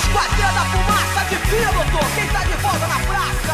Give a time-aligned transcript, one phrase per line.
[0.00, 1.36] Fumaça de
[2.14, 3.48] quem tá de volta na praça?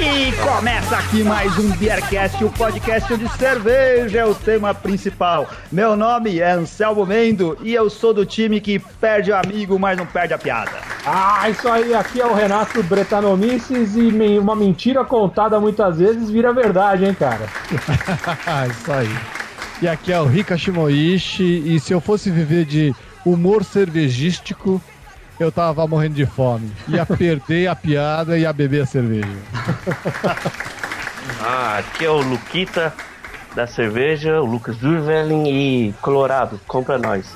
[0.00, 5.46] E começa aqui mais um Beercast, o podcast de cerveja é o tema principal.
[5.70, 9.98] Meu nome é Anselmo Mendo e eu sou do time que perde o amigo, mas
[9.98, 10.78] não perde a piada.
[11.04, 16.50] Ah, isso aí, aqui é o Renato Bretanomices e uma mentira contada muitas vezes vira
[16.52, 17.46] verdade, hein, cara?
[18.70, 19.14] isso aí.
[19.82, 24.80] E aqui é o Rika Shimoishi e se eu fosse viver de humor cervejístico,
[25.38, 26.72] eu tava morrendo de fome.
[26.88, 29.28] Ia perder a piada e ia beber a cerveja.
[31.40, 32.92] ah, aqui é o Luquita
[33.54, 37.26] da cerveja, o Lucas Durvelin e Colorado, compra nós.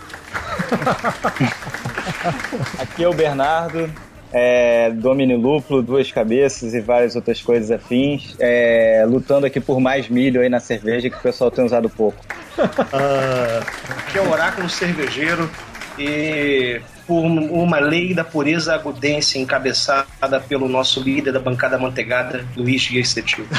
[2.79, 3.91] aqui é o Bernardo,
[4.33, 10.09] é, Domini Lúpulo, Duas Cabeças e várias outras coisas afins, é, lutando aqui por mais
[10.09, 12.19] milho aí na cerveja que o pessoal tem usado pouco.
[12.59, 13.65] Uh,
[14.07, 15.51] aqui é o Oráculo Cervejeiro
[15.99, 22.83] e por uma lei da pureza agudense encabeçada pelo nosso líder da bancada mantegada, Luiz
[22.83, 23.47] Dias Setil.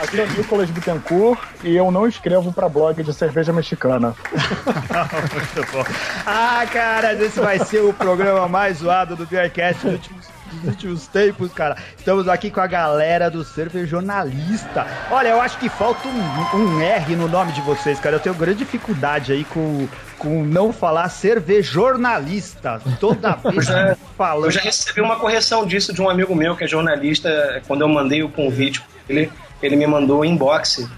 [0.00, 4.14] Aqui é o Nicolas Bittencourt e eu não escrevo para blog de cerveja mexicana.
[4.32, 5.84] Muito bom.
[6.24, 11.06] Ah, cara, esse vai ser o programa mais zoado do Beercast dos últimos dos últimos
[11.06, 11.76] tempos, cara.
[11.96, 14.86] Estamos aqui com a galera do Cervejonalista.
[15.10, 18.16] Olha, eu acho que falta um, um, R no nome de vocês, cara.
[18.16, 22.80] Eu tenho grande dificuldade aí com, com não falar cervejornalista.
[23.00, 24.46] Toda vez já, falando.
[24.46, 27.62] Eu já recebi uma correção disso de um amigo meu que é jornalista.
[27.66, 29.30] Quando eu mandei o convite, ele,
[29.62, 30.88] ele me mandou inbox.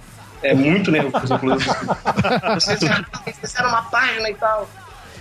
[0.42, 1.70] É muito nervoso, inclusive.
[2.54, 2.80] Vocês
[3.40, 4.66] fizeram uma página e tal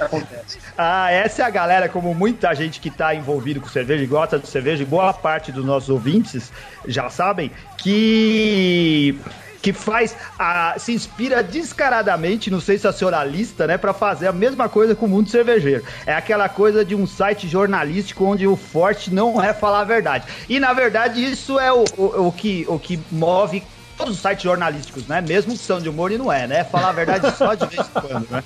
[0.03, 0.59] acontece.
[0.77, 4.39] Ah, essa é a galera, como muita gente que está envolvido com cerveja e gosta
[4.39, 6.51] de cerveja, e boa parte dos nossos ouvintes
[6.87, 9.19] já sabem, que
[9.61, 15.05] que faz a, se inspira descaradamente no sensacionalista, né, para fazer a mesma coisa com
[15.05, 15.83] o mundo cervejeiro.
[16.05, 20.25] É aquela coisa de um site jornalístico onde o forte não é falar a verdade.
[20.47, 23.63] E na verdade isso é o, o, o que o que move
[23.99, 25.19] todos os sites jornalísticos, né?
[25.19, 26.63] Mesmo que são de humor e não é, né?
[26.63, 28.43] Falar a verdade só de vez em quando, né?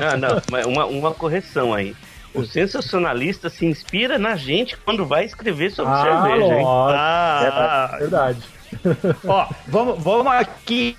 [0.00, 0.16] Ah,
[0.56, 1.94] não, uma, uma correção aí.
[2.32, 6.64] O sensacionalista se inspira na gente quando vai escrever sobre ah, cerveja, hein?
[6.66, 8.42] Ah, é verdade.
[9.26, 10.96] Ó, vamos, vamos aqui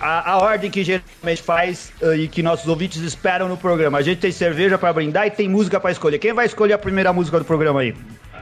[0.00, 3.98] a, a, ordem que geralmente faz uh, e que nossos ouvintes esperam no programa.
[3.98, 6.18] A gente tem cerveja para brindar e tem música para escolher.
[6.18, 7.94] Quem vai escolher a primeira música do programa aí?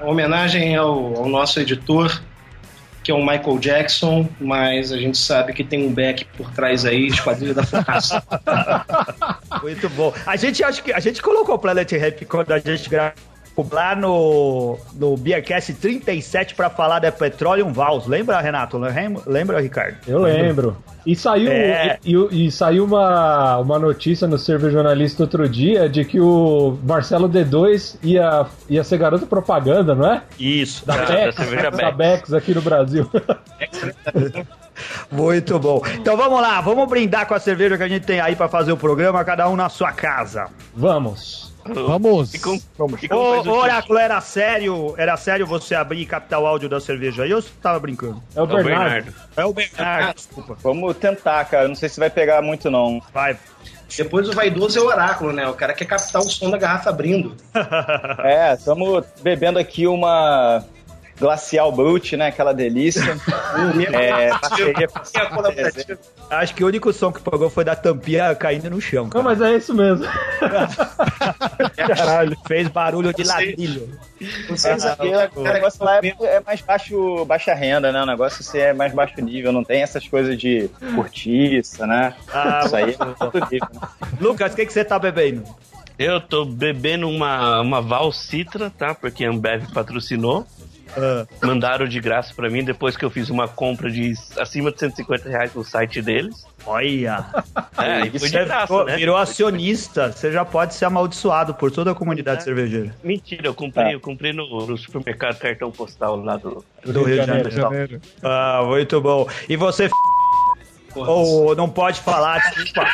[0.03, 2.22] Homenagem ao, ao nosso editor,
[3.06, 6.84] que é o Michael Jackson, mas a gente sabe que tem um back por trás
[6.84, 8.20] aí, Esquadrilha da Fumaça.
[9.62, 10.12] Muito bom.
[10.26, 13.14] A gente acho que a gente colocou o Planet Rap quando a gente gravou
[13.72, 18.06] lá no, no Beercast 37 para falar da Petroleum Vals.
[18.06, 18.78] Lembra, Renato?
[19.26, 19.96] Lembra, Ricardo?
[20.06, 20.76] Eu lembro.
[21.06, 21.98] E saiu, é...
[22.04, 26.76] e, e, e, saiu uma, uma notícia no Server Jornalista outro dia de que o
[26.82, 30.22] Marcelo D2 ia, ia ser garoto propaganda, não é?
[30.38, 30.84] Isso.
[30.84, 33.08] Da, é, Bex, da, da Bex aqui no Brasil.
[35.10, 35.80] Muito bom.
[35.94, 38.72] Então vamos lá, vamos brindar com a cerveja que a gente tem aí para fazer
[38.72, 40.48] o programa, cada um na sua casa.
[40.74, 41.55] Vamos.
[41.75, 42.34] Vamos.
[42.34, 43.03] E com, Vamos.
[43.03, 47.25] E Ô, Oráculo, era sério, era sério você abrir e captar o áudio da cerveja
[47.25, 48.22] aí ou você tava brincando?
[48.34, 49.15] É o Bernardo.
[49.37, 50.56] É o Bernardo, desculpa.
[50.62, 51.69] Vamos tentar, cara.
[51.69, 53.03] Não sei se vai pegar muito, não.
[53.12, 53.37] Vai.
[53.97, 55.47] Depois o vaidoso é o oráculo, né?
[55.49, 57.37] O cara quer captar o som da garrafa abrindo.
[58.25, 60.65] é, estamos bebendo aqui uma
[61.19, 62.28] Glacial Brute, né?
[62.28, 63.03] Aquela delícia.
[63.93, 64.31] é,
[66.31, 69.09] Acho que o único som que pagou foi da tampinha caindo no chão.
[69.09, 69.22] Cara.
[69.22, 70.06] Não, mas é isso mesmo.
[71.77, 72.37] Caralho.
[72.47, 73.99] Fez barulho de ladrilho.
[74.21, 78.03] Ah, o negócio lá é, é, mais baixo, baixa renda, né?
[78.03, 82.15] O negócio assim, é mais baixo nível, não tem essas coisas de cortiça, né?
[82.33, 83.69] Ah, isso aí é muito nível.
[83.72, 83.88] Né?
[84.21, 85.44] Lucas, o que, que você tá bebendo?
[85.98, 88.95] Eu tô bebendo uma, uma Val Citra, tá?
[88.95, 90.47] Porque a Ambev patrocinou.
[90.97, 91.47] Uh.
[91.47, 95.28] Mandaram de graça para mim depois que eu fiz uma compra de acima de 150
[95.28, 96.47] reais no site deles.
[96.66, 97.25] Olha!
[97.78, 98.97] É, e foi de graça, virou, né?
[98.97, 102.45] virou acionista, você já pode ser amaldiçoado por toda a comunidade é.
[102.45, 102.95] cervejeira.
[103.04, 107.21] Mentira, eu comprei, eu comprei no, no, supermercado cartão postal lá do, do, do Rio
[107.21, 107.51] de Janeiro.
[107.51, 108.01] Janeiro.
[108.22, 109.28] Ah, muito bom.
[109.48, 109.89] E você
[110.97, 112.89] ou oh, não pode falar, desculpa.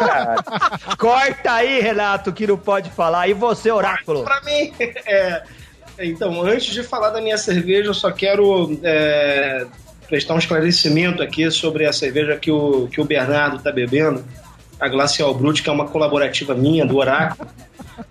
[0.96, 3.28] Corta aí, Renato, que não pode falar.
[3.28, 4.24] E você, Oráculo?
[4.24, 4.72] Pra mim,
[5.06, 5.42] é,
[5.98, 9.66] então, antes de falar da minha cerveja, eu só quero é,
[10.08, 14.24] prestar um esclarecimento aqui sobre a cerveja que o, que o Bernardo está bebendo,
[14.78, 17.48] a Glacial Brut, que é uma colaborativa minha, do Oráculo,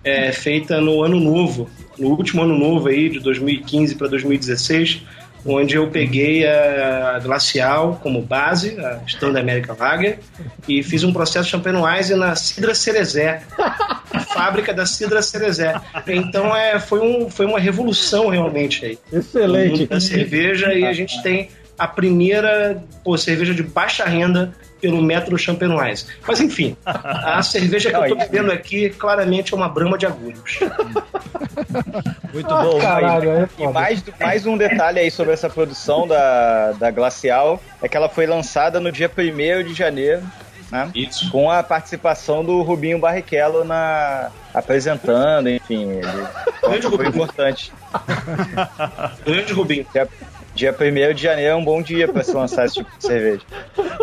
[0.02, 5.02] é, feita no ano novo, no último ano novo aí, de 2015 para 2016,
[5.46, 10.18] onde eu peguei a Glacial como base, a Standard American Lager,
[10.68, 11.76] e fiz um processo Champagne
[12.16, 13.42] na Cidra Cerezé,
[14.34, 15.74] fábrica da Cidra Cerezé.
[16.06, 18.98] Então é, foi, um, foi uma revolução realmente aí.
[19.12, 19.86] Excelente.
[19.86, 25.38] Da cerveja e a gente tem a primeira pô, cerveja de baixa renda pelo método
[25.38, 26.06] Champenoise.
[26.26, 30.58] Mas enfim, a cerveja que eu tô bebendo aqui claramente é uma brama de agulhos.
[32.32, 32.78] Muito bom.
[32.78, 37.88] caralho, é e mais, mais um detalhe aí sobre essa produção da, da Glacial é
[37.88, 40.22] que ela foi lançada no dia 1 de janeiro.
[40.70, 40.90] Né?
[40.94, 41.30] Isso.
[41.30, 46.00] Com a participação do Rubinho Barrichello na apresentando, enfim, ele
[46.60, 47.08] Grande foi Rubinho.
[47.08, 47.72] importante.
[49.24, 49.86] Grande Rubinho.
[50.56, 53.04] Dia, dia 1 de janeiro é um bom dia para se lançar esse tipo de
[53.04, 53.42] cerveja.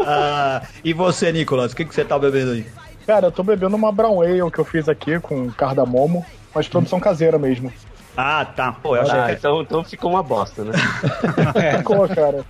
[0.06, 2.66] Ah, e você, Nicolas, o que, que você tá bebendo aí?
[3.08, 6.24] Cara, eu tô bebendo uma Brown Ale que eu fiz aqui com cardamomo,
[6.54, 7.74] mas produção caseira mesmo.
[8.16, 8.72] Ah, tá.
[8.72, 9.32] Pô, eu achei Ah, que...
[9.34, 10.74] então, então ficou uma bosta, né?
[11.78, 12.46] Ficou, cara.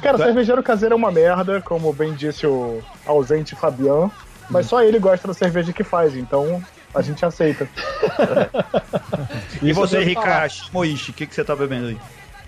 [0.00, 4.08] Cara, cervejeiro caseiro é uma merda, como bem disse o ausente Fabian,
[4.48, 6.62] mas só ele gosta da cerveja que faz, então
[6.94, 7.68] a gente aceita.
[9.60, 9.98] E você.
[9.98, 11.98] Ricardo Moishi, o que, que você tá bebendo aí?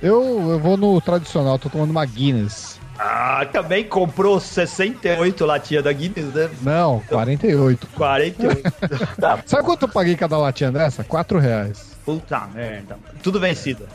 [0.03, 2.81] Eu, eu vou no tradicional, tô tomando uma Guinness.
[2.99, 6.51] Ah, também comprou 68 latinhas da Guinness, né?
[6.61, 7.87] Não, 48.
[7.95, 8.63] 48.
[9.47, 11.03] Sabe quanto eu paguei cada latinha dessa?
[11.05, 11.97] 4 reais.
[12.05, 12.99] Puta merda.
[13.23, 13.89] Tudo vencido.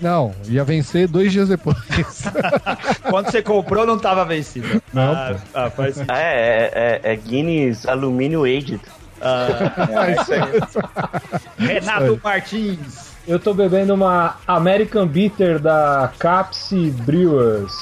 [0.00, 1.76] Não, ia vencer dois dias depois.
[3.08, 4.82] Quando você comprou, não tava vencido.
[4.92, 5.98] Não, ah, ah, faz.
[6.00, 8.80] Ah, é, é, é Guinness Alumínio Aged.
[9.20, 9.46] Ah,
[10.06, 11.66] É, isso aí.
[11.66, 13.13] Renato Martins.
[13.26, 17.72] Eu tô bebendo uma American Bitter da Capsi Brewers.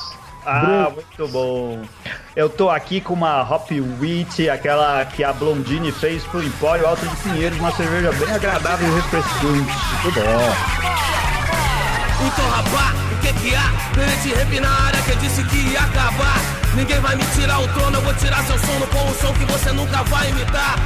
[0.47, 1.83] Ah, muito bom.
[2.35, 7.07] Eu tô aqui com uma Hop Wheat, aquela que a Blondine fez pro Empório Alto
[7.07, 9.73] de Pinheiros, uma cerveja bem agradável e refrescante.
[10.03, 10.93] Muito bom.
[12.27, 13.83] Então, rapá, o que que há?
[14.37, 16.62] Rap na área que disse que ia acabar.
[16.75, 19.45] Ninguém vai me tirar o trono, eu vou tirar seu sono com um som que
[19.45, 20.77] você nunca vai imitar.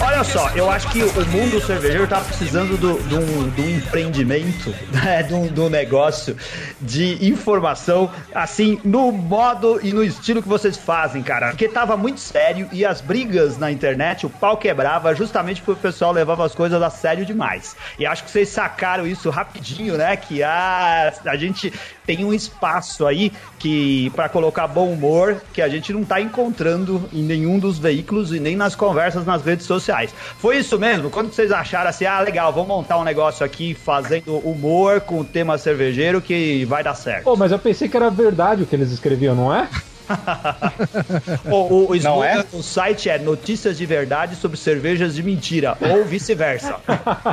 [0.00, 4.74] Olha só, eu acho que o mundo cervejeiro tá precisando do- de um, um empreendimento,
[4.92, 6.36] né, de, um, de um negócio
[6.80, 11.50] de informação, assim, no modo e no estilo que vocês fazem, cara.
[11.50, 15.82] Porque tava muito sério e as brigas na internet, o pau quebrava justamente porque o
[15.82, 17.76] pessoal levava as coisas a sério demais.
[18.00, 20.16] E acho que vocês sacaram isso rapidinho, né?
[20.16, 21.72] Que a, a gente
[22.04, 27.08] tem um espaço aí que para colocar bom humor que a gente não tá encontrando
[27.12, 30.12] em nenhum dos veículos e nem nas conversas nas redes sociais.
[30.38, 31.10] Foi isso mesmo?
[31.10, 35.24] Quando vocês acharam assim, ah, legal, vamos montar um negócio aqui fazendo humor com o
[35.24, 37.24] tema cervejeiro que vai dar certo.
[37.24, 39.68] Pô, mas eu pensei que era verdade o que eles escreviam, não é?
[41.46, 42.42] o, o, o é?
[42.42, 46.76] do site é notícias de verdade sobre cervejas de mentira ou vice-versa.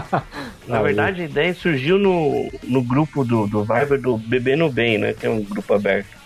[0.68, 5.14] Na verdade, a ideia surgiu no, no grupo do, do Viber do Bebendo Bem, né?
[5.14, 6.19] Que é um grupo aberto.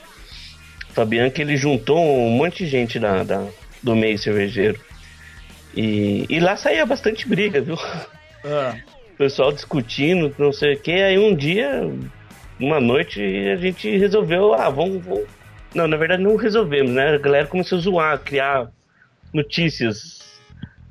[0.94, 3.48] O Fabiano que ele juntou um monte de gente da, da-
[3.82, 4.80] do meio cervejeiro.
[5.76, 7.78] E, e lá saía bastante briga, viu?
[8.46, 8.76] Ah.
[9.14, 10.92] O pessoal discutindo, não sei o que.
[10.92, 11.88] Aí um dia,
[12.60, 15.26] uma noite, a gente resolveu, ah, vamos, vamos.
[15.74, 17.10] Não, na verdade não resolvemos, né?
[17.14, 18.72] A galera começou a zoar, criar
[19.32, 20.20] notícias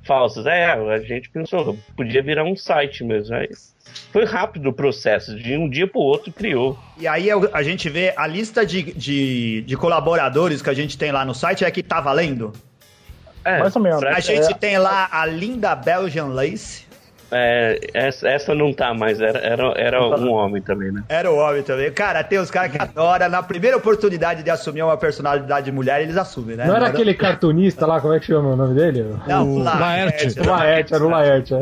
[0.05, 0.47] falsas.
[0.47, 3.35] É, a gente pensou, podia virar um site mesmo.
[3.35, 3.49] Aí
[4.13, 6.79] foi rápido o processo, de um dia pro outro criou.
[6.99, 11.11] E aí a gente vê a lista de, de, de colaboradores que a gente tem
[11.13, 12.53] lá no site é que tá valendo.
[13.45, 14.03] É, Mais ou menos.
[14.05, 14.55] A gente É.
[14.55, 16.87] tem lá a linda Belgian Lace.
[17.33, 21.03] É, essa, essa não tá mais, era, era, era um homem também, né?
[21.09, 21.91] Era o homem também.
[21.93, 23.29] Cara, tem os caras que adoram.
[23.29, 26.67] Na primeira oportunidade de assumir uma personalidade de mulher, eles assumem, né?
[26.67, 29.17] Não era aquele cartunista lá, como é que chama o nome dele?
[29.27, 30.25] Não, O Laerte.
[30.39, 30.41] Laerte.
[30.41, 31.55] O Laerte, era o Laerte.
[31.55, 31.61] é.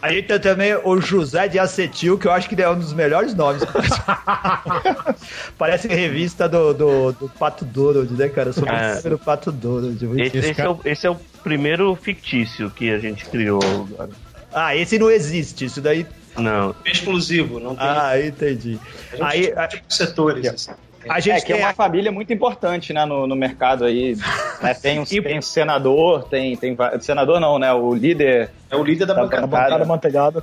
[0.00, 2.92] A gente tem também o José de Acetil, que eu acho que é um dos
[2.92, 3.62] melhores nomes.
[5.58, 8.50] Parece revista do, do, do Pato Donald, né, cara?
[8.50, 9.00] Eu sou Ah.
[9.08, 9.98] do Pato Donald.
[10.20, 13.60] Esse, esse é o, esse é o primeiro fictício que a gente criou.
[13.98, 14.10] agora.
[14.54, 15.64] Ah, esse não existe.
[15.64, 16.06] Isso daí.
[16.36, 18.78] Não, Exclusivo, não tem Ah, entendi.
[19.20, 20.46] Aí a, tipo de setores.
[20.48, 20.72] assim.
[21.08, 21.64] a É gente que é tem.
[21.64, 24.16] uma a- família muito importante, né, no, no mercado aí.
[24.60, 24.74] né?
[24.74, 29.06] Tem, um, tem um senador, tem, tem senador não, né, o líder É o líder
[29.06, 29.46] da da bancada.
[29.46, 30.42] Bancada manteigada.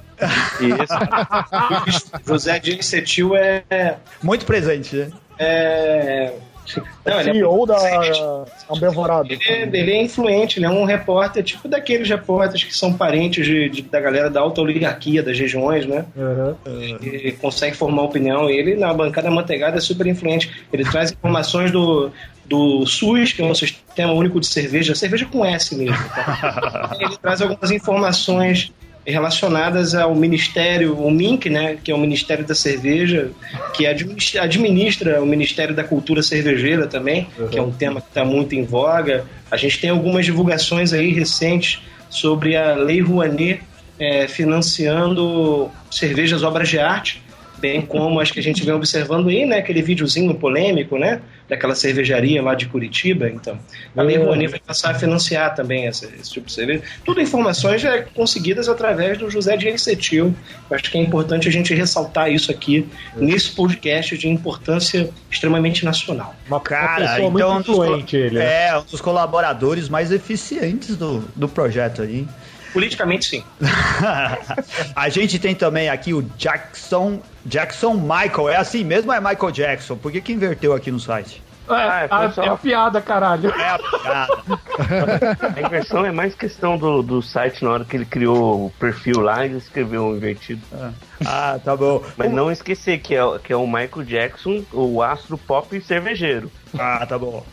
[0.61, 2.21] isso.
[2.25, 3.95] José de Incetil é.
[4.23, 5.11] Muito presente, né?
[5.37, 6.33] é...
[6.79, 8.21] Não, ele é CEO da presente.
[8.69, 9.31] Ambevorado.
[9.31, 13.45] Ele é, ele é influente, ele é um repórter, tipo daqueles repórteres que são parentes
[13.45, 16.05] de, de- da galera da alta oligarquia das regiões, né?
[16.15, 16.55] Uhum.
[17.01, 18.49] Ele consegue formar opinião.
[18.49, 20.51] Ele, na bancada manteigada, é super influente.
[20.71, 22.11] Ele traz informações do,
[22.45, 25.97] do SUS, que é um sistema único de cerveja, cerveja com S mesmo.
[26.09, 26.95] tá?
[26.99, 28.71] Ele traz algumas informações
[29.05, 33.31] relacionadas ao Ministério, o MINC, né, que é o Ministério da Cerveja,
[33.73, 38.53] que administra, o Ministério da Cultura Cervejeira também, que é um tema que está muito
[38.53, 39.25] em voga.
[39.49, 43.61] A gente tem algumas divulgações aí recentes sobre a Lei Rouanet
[43.99, 47.21] é, financiando cervejas obras de arte
[47.61, 51.75] bem como acho que a gente vem observando aí, né, aquele videozinho polêmico, né, daquela
[51.75, 53.59] cervejaria lá de Curitiba, então.
[53.95, 56.81] A Lei Rouanet vai passar a financiar também essa, esse tipo de cerveja.
[57.05, 60.33] Tudo informações já conseguidas através do José de Setil.
[60.71, 66.33] Acho que é importante a gente ressaltar isso aqui nesse podcast de importância extremamente nacional.
[66.47, 68.67] Uma cara, uma então, muito influente, ele, né?
[68.67, 72.25] É, um dos colaboradores mais eficientes do, do projeto aí.
[72.73, 73.43] Politicamente, sim.
[74.95, 78.49] a gente tem também aqui o Jackson, Jackson Michael.
[78.49, 79.97] É assim mesmo ou é Michael Jackson?
[79.97, 81.41] Por que, que inverteu aqui no site?
[81.69, 82.43] É, ah, é, a, só...
[82.43, 83.49] é a piada, caralho.
[83.49, 85.47] É a piada.
[85.55, 89.21] a inversão é mais questão do, do site na hora que ele criou o perfil
[89.21, 90.61] lá e escreveu invertido.
[90.73, 90.91] Ah,
[91.25, 92.03] ah tá bom.
[92.17, 96.51] Mas não esquecer que é, que é o Michael Jackson, o astro pop cervejeiro.
[96.77, 97.45] Ah, tá bom.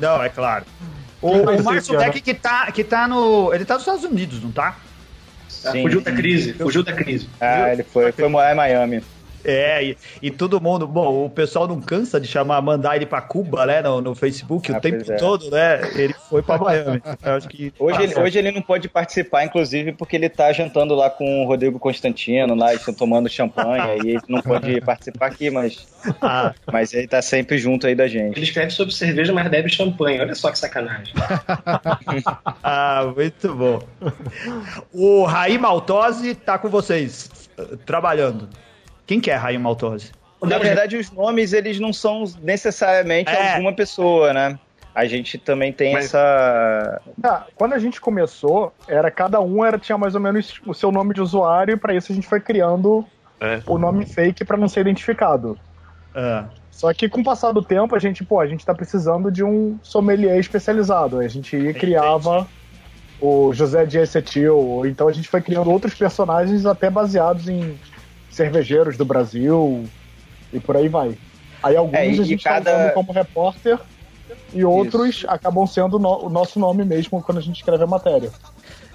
[0.00, 0.64] Não, é claro.
[1.24, 3.50] O, o Márcio Beck que tá, que tá no.
[3.54, 4.76] Ele tá nos Estados Unidos, não tá?
[5.48, 5.80] Sim.
[5.80, 7.26] Fugiu da crise, fugiu da crise.
[7.40, 9.02] Ah, ele foi, foi morar em Miami.
[9.44, 13.20] É, e, e, todo mundo, bom, o pessoal não cansa de chamar, mandar ele pra
[13.20, 15.16] Cuba, né, no, no Facebook ah, o tempo é.
[15.16, 15.80] todo, né?
[15.94, 17.02] Ele foi pra Miami.
[17.22, 21.10] acho que hoje, ele, hoje ele não pode participar, inclusive, porque ele tá jantando lá
[21.10, 25.50] com o Rodrigo Constantino, lá, eles estão tomando champanhe, e ele não pode participar aqui,
[25.50, 25.86] mas,
[26.22, 26.54] ah.
[26.72, 28.36] mas ele tá sempre junto aí da gente.
[28.36, 31.14] Ele escreve sobre cerveja, mas bebe champanhe, olha só que sacanagem.
[32.62, 33.82] ah, muito bom.
[34.92, 37.30] O Raí Maltose tá com vocês,
[37.84, 38.48] trabalhando.
[39.06, 40.12] Quem que é Raio Maltose?
[40.42, 43.54] Na verdade, os nomes eles não são necessariamente é.
[43.54, 44.58] alguma pessoa, né?
[44.94, 46.06] A gente também tem Mas...
[46.06, 47.02] essa.
[47.22, 50.92] Ah, quando a gente começou, era cada um era tinha mais ou menos o seu
[50.92, 53.04] nome de usuário, e para isso a gente foi criando
[53.40, 53.60] é.
[53.66, 55.58] o nome fake para não ser identificado.
[56.14, 56.44] É.
[56.70, 59.42] Só que com o passar do tempo, a gente, pô, a gente tá precisando de
[59.42, 61.18] um sommelier especializado.
[61.18, 62.46] A gente ia, criava
[63.20, 67.78] o José de Acetil, então a gente foi criando outros personagens até baseados em
[68.34, 69.84] cervejeiros do Brasil
[70.52, 71.16] e por aí vai.
[71.62, 72.88] Aí alguns é, a gente tá cada...
[72.88, 73.78] tá como repórter
[74.52, 75.30] e outros Isso.
[75.30, 78.30] acabam sendo no, o nosso nome mesmo quando a gente escreve a matéria.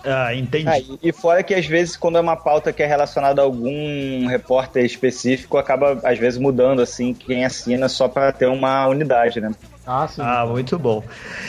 [0.03, 0.69] Ah, entendi.
[0.69, 4.27] É, e fora que às vezes, quando é uma pauta que é relacionada a algum
[4.27, 9.51] repórter específico, acaba às vezes mudando assim quem assina só para ter uma unidade, né?
[9.91, 10.21] Ah, sim.
[10.23, 11.03] Ah, muito bom.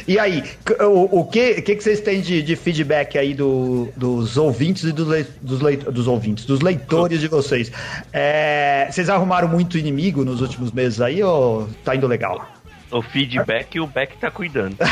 [0.09, 0.43] E aí,
[0.81, 4.93] o, o que, que, que vocês têm de, de feedback aí do, dos ouvintes e
[4.93, 5.61] dos, le, dos,
[5.93, 7.71] dos ouvintes, dos leitores de vocês?
[8.11, 12.60] É, vocês arrumaram muito inimigo nos últimos meses aí ou tá indo legal?
[12.91, 14.77] O feedback e o Beck tá cuidando.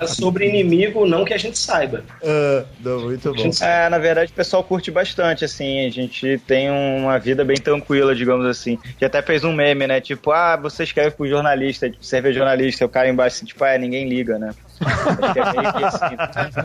[0.00, 2.04] é sobre inimigo, não que a gente saiba.
[2.22, 3.50] Uh, não, muito bom.
[3.62, 5.86] É, na verdade, o pessoal curte bastante, assim.
[5.86, 8.78] A gente tem uma vida bem tranquila, digamos assim.
[9.00, 10.00] Já até fez um meme, né?
[10.00, 13.78] Tipo, ah, você escreve pro jornalista, tipo, serve jornalista, o cara embaixo assim, tipo, ah,
[13.78, 14.54] ninguém liga, né?
[14.80, 16.16] Acho que é meio que assim.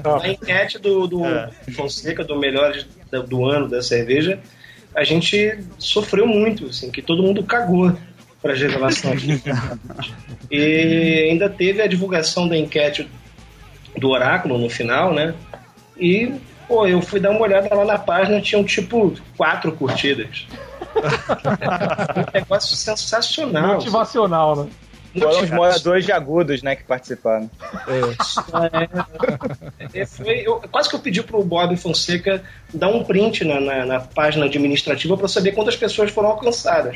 [0.24, 1.50] A enquete do, do é.
[1.74, 2.74] Fonseca, do melhor
[3.28, 4.40] do ano da cerveja,
[4.96, 7.96] a gente sofreu muito, assim, que todo mundo cagou
[8.44, 9.24] para as revelações.
[10.52, 13.10] e ainda teve a divulgação da enquete
[13.98, 15.34] do Oráculo no final, né?
[15.98, 16.34] E,
[16.68, 20.46] pô, eu fui dar uma olhada lá na página, tinham tipo quatro curtidas.
[20.94, 23.76] um negócio sensacional.
[23.76, 24.70] Motivacional, né?
[25.18, 27.50] Foram os moradores de Agudos, né, que participaram.
[29.94, 30.02] É.
[30.02, 32.44] é foi, eu, quase que eu pedi pro Bob Fonseca
[32.74, 36.96] dar um print na, na, na página administrativa para saber quantas pessoas foram alcançadas.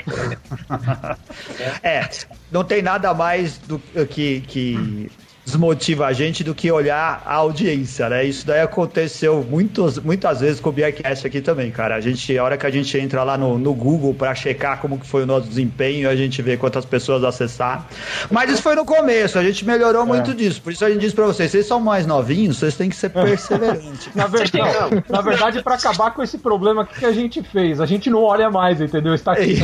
[1.83, 2.09] é,
[2.51, 5.11] não tem nada mais do que, que
[5.47, 8.25] desmotiva a gente do que olhar a audiência, né?
[8.25, 11.95] Isso daí aconteceu muitos, muitas vezes com o Beercast aqui também, cara.
[11.95, 14.99] A gente, a hora que a gente entra lá no, no Google para checar como
[14.99, 17.85] que foi o nosso desempenho, a gente vê quantas pessoas acessaram.
[18.29, 20.05] Mas isso foi no começo, a gente melhorou é.
[20.05, 20.61] muito disso.
[20.61, 23.09] Por isso a gente diz para vocês, vocês são mais novinhos, vocês têm que ser
[23.09, 24.09] perseverantes.
[24.13, 27.79] na verdade, na verdade para acabar com esse problema, o que a gente fez?
[27.79, 29.15] A gente não olha mais, entendeu?
[29.15, 29.55] Está aqui.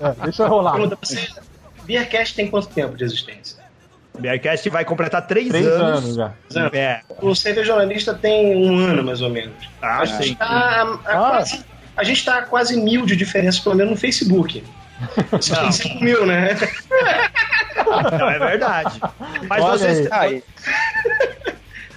[0.00, 0.78] É, deixa eu rolar.
[1.84, 3.67] Beercast tem quanto tempo de existência?
[4.18, 6.18] Bearcast vai completar três, três anos.
[6.18, 6.70] anos já.
[6.72, 7.00] É.
[7.20, 9.54] O Cerveja Jornalista tem um ano, mais ou menos.
[9.80, 10.96] Ah, a gente está a, a, ah.
[11.30, 11.64] quase,
[11.96, 14.62] a gente tá a quase mil de diferença, pelo menos no Facebook.
[15.30, 16.56] Você tem 5 mil, né?
[18.18, 19.00] Não, é verdade.
[19.48, 20.12] Mas Olha vocês.
[20.12, 20.42] Aí.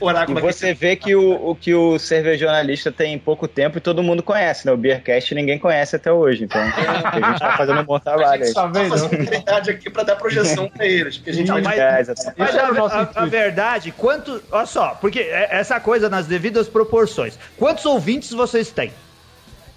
[0.06, 4.02] Oráculo e você vê que o, o que o cervejonalista tem pouco tempo e todo
[4.02, 4.72] mundo conhece, né?
[4.72, 8.44] O Beercast ninguém conhece até hoje, então a gente tá fazendo um bom trabalho.
[8.44, 11.18] A gente tá fazendo verdade aqui pra dar projeção pra eles.
[11.18, 14.42] Porque a gente não, mas, é, mas a, a, a, verdade, quanto.
[14.52, 17.38] Olha só, porque essa coisa nas devidas proporções.
[17.58, 18.92] Quantos ouvintes vocês têm?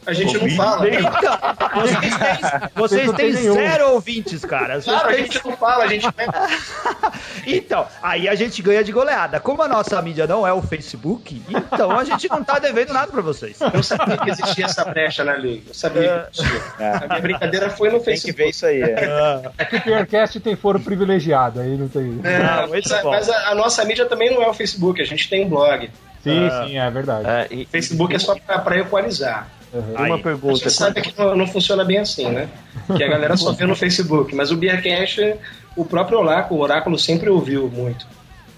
[0.07, 0.87] A gente não fala.
[0.89, 1.39] Então,
[1.83, 4.81] vocês têm, vocês têm zero ouvintes, cara.
[4.81, 6.07] Vocês Claro, a gente não fala, a gente
[7.47, 9.41] Então, aí a gente ganha de goleada.
[9.41, 13.11] Como a nossa mídia não é o Facebook, então a gente não tá devendo nada
[13.11, 13.59] pra vocês.
[13.73, 15.63] Eu sabia que existia essa brecha na lei.
[15.67, 16.61] Eu sabia que existia.
[17.03, 18.37] A minha brincadeira foi no Tem que Facebook.
[18.43, 18.83] ver isso aí.
[18.83, 19.51] é.
[19.59, 22.21] É que o Peercast tem foro privilegiado, aí não tem.
[22.25, 25.05] É, Ah, muito mas, mas a, a nossa mídia também não é o Facebook, a
[25.05, 25.91] gente tem um blog.
[26.23, 26.65] Sim, Ah.
[26.67, 27.29] sim, é verdade.
[27.29, 29.47] É, e- Facebook é só pra, pra equalizar.
[29.75, 29.95] Uhum.
[29.97, 30.11] Aí.
[30.11, 30.55] uma pergunta.
[30.57, 32.49] gente sabe que não, não funciona bem assim, né?
[32.97, 34.35] Que a galera só vê no Facebook.
[34.35, 35.35] Mas o Beercast,
[35.77, 38.07] o próprio Oráculo, o Oráculo sempre ouviu muito.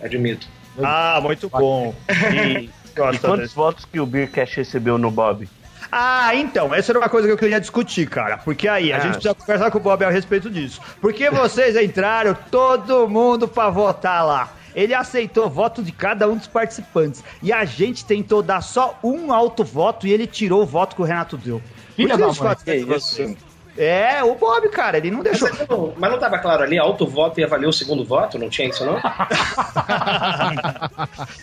[0.03, 0.47] Admito.
[0.83, 1.95] Ah, muito bom.
[2.33, 3.55] E, E quantos desse.
[3.55, 5.47] votos que o Beercast recebeu no Bob?
[5.93, 8.39] Ah, então, essa era uma coisa que eu queria discutir, cara.
[8.39, 9.01] Porque aí, a Ah.
[9.01, 10.81] gente precisa conversar com o Bob a respeito disso.
[11.01, 14.51] Porque vocês entraram, todo mundo pra votar lá.
[14.77, 17.25] Ele aceitou o voto de cada um dos participantes.
[17.43, 21.01] E a gente tentou dar só um alto voto e ele tirou o voto que
[21.01, 21.63] o Renato deu.
[21.97, 23.37] Filha Por da mãe, que isso?
[23.79, 25.49] É, o Bob, cara, ele não Mas, deixou.
[25.49, 28.39] ali não- mas não estava claro ali, alto voto ia valer o segundo voto?
[28.39, 28.99] Não tinha isso, não?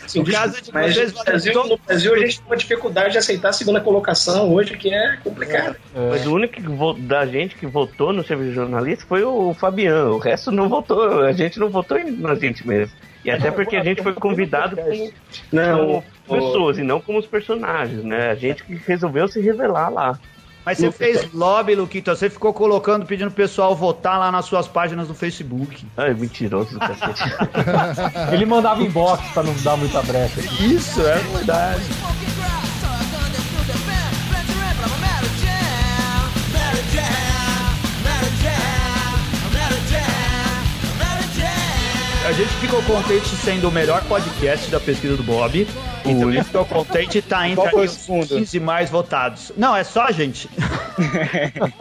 [0.06, 2.56] Sim, No caso de mas vocês, no Brasil, todo- no Brasil a gente tem uma
[2.56, 5.76] dificuldade de aceitar a segunda colocação hoje, que é complicado.
[6.10, 10.14] Mas o único que vo- da gente que votou no serviço jornalista foi o Fabiano.
[10.14, 11.20] O resto não votou.
[11.22, 12.94] A gente não votou em- na gente mesmo.
[13.24, 15.12] E até porque a gente foi convidado como,
[15.50, 18.30] Não, como pessoas e não como os personagens, né?
[18.30, 20.18] A gente que resolveu se revelar lá.
[20.64, 24.66] Mas você fez lobby, Luquito, você ficou colocando, pedindo pro pessoal votar lá nas suas
[24.66, 25.86] páginas no Facebook.
[25.96, 27.22] Ai, mentiroso do cacete.
[28.32, 30.40] Ele mandava inbox pra não dar muita brecha.
[30.62, 31.84] Isso, é verdade.
[42.64, 45.68] Ficou contente sendo o melhor podcast da pesquisa do Bob.
[46.06, 48.26] E também ficou contente estar entre os segundo?
[48.28, 49.52] 15 mais votados.
[49.54, 50.48] Não, é só a gente.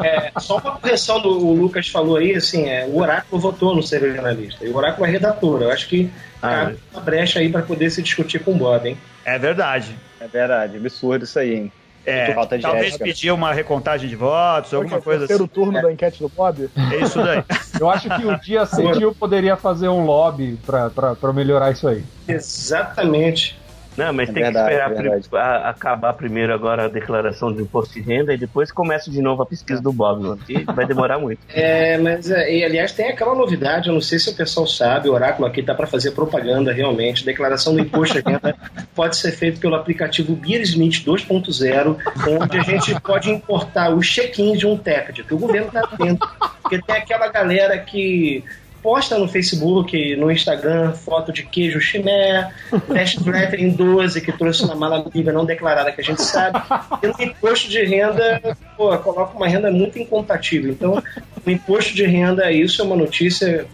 [0.04, 3.84] É, só uma correção do o Lucas falou aí, assim, é, o Oráculo votou no
[3.84, 4.66] ser jornalista.
[4.66, 5.62] E o Oráculo é redator.
[5.62, 6.10] Eu acho que
[6.42, 8.98] Ah, cabe uma brecha aí para poder se discutir com o Bob, hein?
[9.24, 9.96] É verdade.
[10.20, 11.72] É verdade, absurdo isso aí, hein?
[12.06, 13.06] É, Falta de talvez ética.
[13.06, 15.54] pedir uma recontagem de votos, alguma coisa Terceiro assim.
[15.54, 16.70] turno da enquete do Bob?
[16.92, 17.44] É isso daí.
[17.80, 22.04] Eu acho que o Dia Cedil poderia fazer um lobby pra melhorar isso aí.
[22.28, 23.58] Exatamente.
[23.98, 27.54] Não, mas É tem verdade, que é esperar pri- a- acabar primeiro agora a declaração
[27.54, 30.64] de imposto de renda e depois começa de novo a pesquisa do Bob, mano, que
[30.64, 31.40] vai demorar muito.
[31.54, 35.08] É, mas, é, e, aliás, tem aquela novidade, eu não sei se o pessoal sabe,
[35.10, 37.24] o Oráculo aqui está para fazer propaganda realmente.
[37.26, 38.56] Declaração do imposto de renda
[38.96, 41.98] pode ser feito pelo aplicativo Beersmith 2.0,
[42.42, 46.20] onde a gente pode importar os check-ins de um TECD, que o governo está tendo.
[46.62, 48.44] Porque tem aquela galera que
[48.84, 52.52] posta no Facebook, no Instagram, foto de queijo chimé,
[52.92, 56.62] test drive em 12 que trouxe uma mala amiga não declarada que a gente sabe.
[57.02, 60.72] E no imposto de renda, pô, coloca uma renda muito incompatível.
[60.72, 61.02] Então,
[61.46, 63.66] o imposto de renda, isso é uma notícia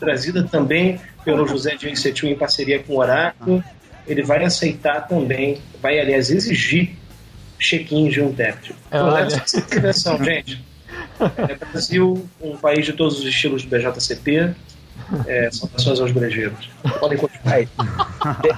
[0.00, 3.62] trazida também pelo José de Incetil em parceria com o Oráculo.
[4.06, 6.90] Ele vai aceitar também, vai, aliás, exigir
[7.58, 8.74] check-in de um débito.
[8.90, 9.26] É, olha.
[9.26, 10.75] é gente.
[11.20, 14.54] É, Brasil, um país de todos os estilos do BJCP.
[15.26, 16.68] É, saudações aos brejeiros.
[16.98, 17.54] Podem continuar.
[17.54, 17.68] Aí.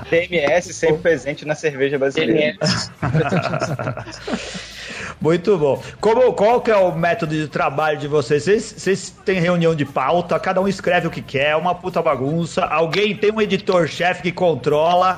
[0.09, 2.57] DMS sempre presente na cerveja brasileira.
[2.59, 2.91] DNS.
[5.21, 5.83] Muito bom.
[6.01, 8.45] Como, qual que é o método de trabalho de vocês?
[8.45, 8.75] vocês?
[8.77, 12.65] Vocês têm reunião de pauta, cada um escreve o que quer, uma puta bagunça.
[12.65, 15.17] Alguém tem um editor-chefe que controla.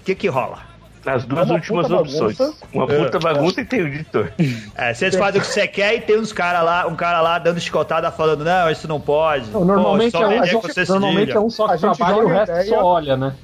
[0.00, 0.71] O que que rola?
[1.04, 2.38] As duas uma últimas opções.
[2.38, 2.66] bagunça.
[2.72, 4.32] Uma puta bagunça e tem o editor.
[4.76, 7.38] É, vocês fazem o que você quer e tem uns cara lá, um cara lá
[7.38, 9.50] dando chicotada falando, não, isso não pode.
[9.50, 12.20] Não, normalmente, Pô, só é, um, se normalmente é um só que A gente trabalha
[12.20, 12.68] e o resto ideia.
[12.68, 13.34] só olha, né?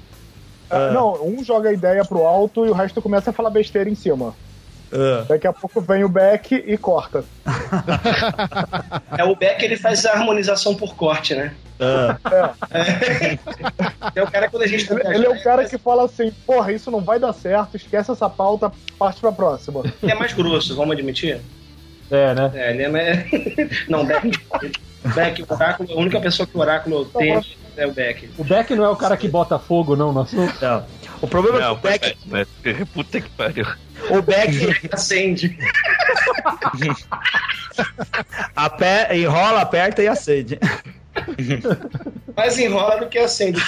[0.71, 3.89] Ah, Não, um joga a ideia pro alto e o resto começa a falar besteira
[3.89, 4.35] em cima.
[4.93, 5.25] Ah.
[5.29, 7.25] Daqui a pouco vem o back e corta.
[9.17, 11.55] É o Beck, ele faz a harmonização por corte, né?
[11.81, 13.39] É.
[14.15, 16.73] É o cara quando a gente Ele, ele é o cara que fala assim, porra,
[16.73, 19.83] isso não vai dar certo, esquece essa pauta, parte pra próxima.
[20.03, 21.41] é mais grosso, vamos admitir?
[22.11, 22.51] É, né?
[22.55, 23.27] É, ele é mais...
[23.89, 24.41] Não, Beck.
[25.15, 27.41] Beck, o Oráculo, a única pessoa que o Oráculo tem
[27.77, 28.31] é o Beck.
[28.39, 30.55] O Beck não é o cara que bota fogo, não, no assunto.
[30.61, 30.85] Não.
[31.21, 33.67] O problema é Não, que o Beck, mas, mas puta que pariu.
[34.11, 35.59] O Beck acende.
[38.57, 40.59] ape- enrola, aperta e acende.
[42.37, 43.61] Mais enrola do que acende.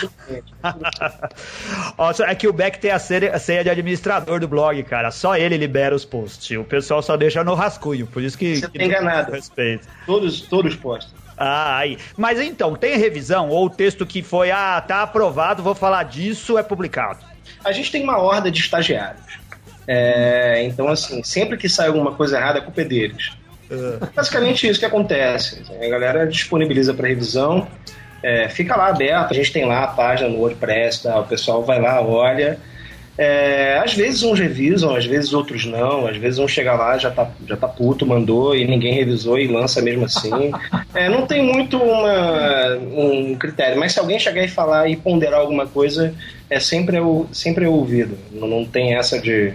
[2.15, 5.11] só- é que o Beck tem a senha, a senha de administrador do blog, cara.
[5.11, 6.57] Só ele libera os posts.
[6.57, 8.57] O pessoal só deixa no rascunho, por isso que.
[8.57, 9.33] Você que tá enganado.
[9.33, 9.89] Respeito.
[10.07, 11.19] Todos, todos postam.
[11.37, 11.99] Ah, aí.
[12.17, 13.49] Mas então, tem revisão?
[13.49, 17.19] Ou o texto que foi, ah, tá aprovado, vou falar disso, é publicado?
[17.65, 19.40] A gente tem uma horda de estagiários.
[19.93, 23.33] É, então, assim, sempre que sai alguma coisa errada, a culpa é deles.
[23.69, 24.07] Uh.
[24.15, 25.65] Basicamente isso que acontece.
[25.69, 27.67] A galera disponibiliza para revisão,
[28.23, 31.19] é, fica lá aberto, a gente tem lá a página no WordPress, tá?
[31.19, 32.57] o pessoal vai lá, olha.
[33.19, 37.11] É, às vezes uns revisam, às vezes outros não, às vezes um chega lá, já
[37.11, 40.31] tá, já tá puto, mandou e ninguém revisou e lança mesmo assim.
[40.93, 45.39] É, não tem muito uma, um critério, mas se alguém chegar e falar e ponderar
[45.39, 46.13] alguma coisa,
[46.49, 46.97] é sempre,
[47.31, 48.19] sempre é ouvido.
[48.33, 49.53] Não, não tem essa de.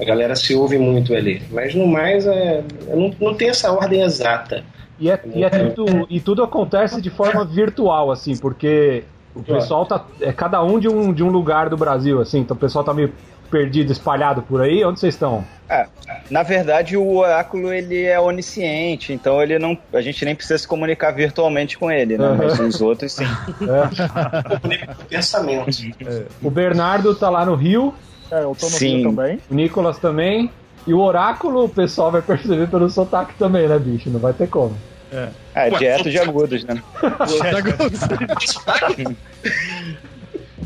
[0.00, 1.42] A galera se ouve muito ali.
[1.50, 4.64] Mas no mais, é, não, não tem essa ordem exata.
[4.98, 9.86] E, é, e, é tudo, e tudo acontece de forma virtual, assim, porque o pessoal
[9.86, 10.04] tá.
[10.20, 12.92] É cada um de um, de um lugar do Brasil, assim, então o pessoal tá
[12.92, 13.12] meio
[13.50, 14.84] perdido, espalhado por aí.
[14.84, 15.44] Onde vocês estão?
[15.68, 15.86] É,
[16.30, 20.66] na verdade, o oráculo ele é onisciente, então ele não, a gente nem precisa se
[20.66, 22.36] comunicar virtualmente com ele, né?
[22.36, 23.24] Mas os outros sim.
[23.60, 24.94] É.
[25.08, 25.70] pensamento.
[26.04, 26.24] É.
[26.42, 27.94] O Bernardo tá lá no Rio.
[28.30, 28.98] É, eu tô no sim.
[28.98, 29.40] Rio também.
[29.50, 30.50] O Nicolas também.
[30.86, 34.08] E o oráculo, o pessoal vai perceber pelo sotaque também, né, bicho?
[34.10, 34.74] Não vai ter como.
[35.12, 36.82] É, é direto de agudos, né?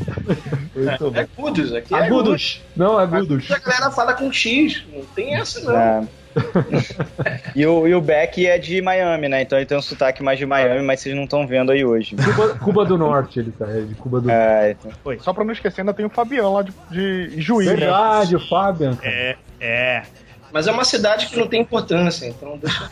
[0.75, 2.61] É agudos, aqui é agudos.
[2.75, 3.49] Não, é agudos.
[3.51, 5.77] A galera fala com X, não tem essa não.
[5.77, 6.03] É.
[7.55, 9.41] e, o, e o Beck é de Miami, né?
[9.41, 12.15] Então ele tem um sotaque mais de Miami, mas vocês não estão vendo aí hoje.
[12.15, 13.65] Cuba, Cuba, do Norte, ele tá.
[13.69, 14.97] É de Cuba do é, Norte.
[15.01, 15.19] Então.
[15.19, 17.69] Só pra não esquecer, ainda tem o Fabião lá de, de Juiz.
[17.69, 17.75] Né?
[17.75, 18.37] Verdade, né?
[18.37, 18.97] o Fabian.
[19.03, 20.03] É, é.
[20.53, 22.87] Mas é uma cidade que não tem importância, então deixa.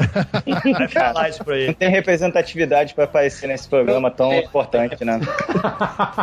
[0.74, 1.68] Vai falar isso pra ele.
[1.68, 4.40] Não tem representatividade para aparecer nesse programa tão é.
[4.40, 5.20] importante, né?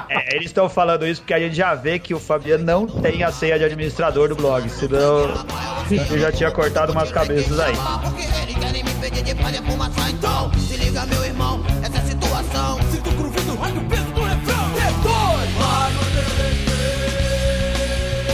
[0.08, 3.22] É, eles estão falando isso porque a gente já vê que o Fabiano não tem
[3.22, 5.28] a senha de administrador do blog, senão
[5.88, 7.74] ele já tinha cortado umas cabeças aí.
[10.58, 12.80] Se liga, meu irmão, essa situação.
[12.90, 14.68] Sinto cruvido, o peso do refrão.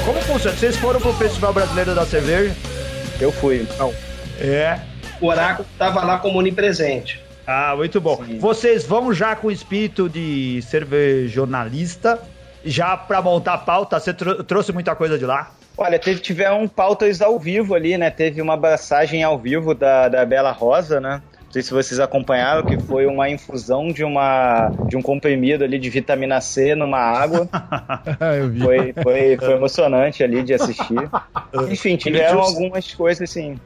[0.06, 0.56] Como funciona?
[0.56, 2.73] Vocês foram pro Festival Brasileiro da Cerveja?
[3.20, 3.66] Eu fui.
[3.78, 3.92] Não.
[4.40, 4.80] É.
[5.20, 7.22] O oráculo estava lá como onipresente.
[7.46, 8.22] Ah, muito bom.
[8.24, 8.38] Sim.
[8.38, 12.18] Vocês vão já com o espírito de cervejonalista,
[12.64, 15.52] já para montar a pauta, você trouxe muita coisa de lá?
[15.76, 18.08] Olha, teve, tiveram pautas ao vivo ali, né?
[18.08, 21.20] Teve uma abraçagem ao vivo da, da Bela Rosa, né?
[21.54, 25.88] Sei se vocês acompanharam, que foi uma infusão de, uma, de um comprimido ali de
[25.88, 27.48] vitamina C numa água.
[28.36, 28.60] Eu vi.
[28.60, 31.08] Foi, foi, foi emocionante ali de assistir.
[31.70, 33.56] Enfim, tiveram algumas coisas assim.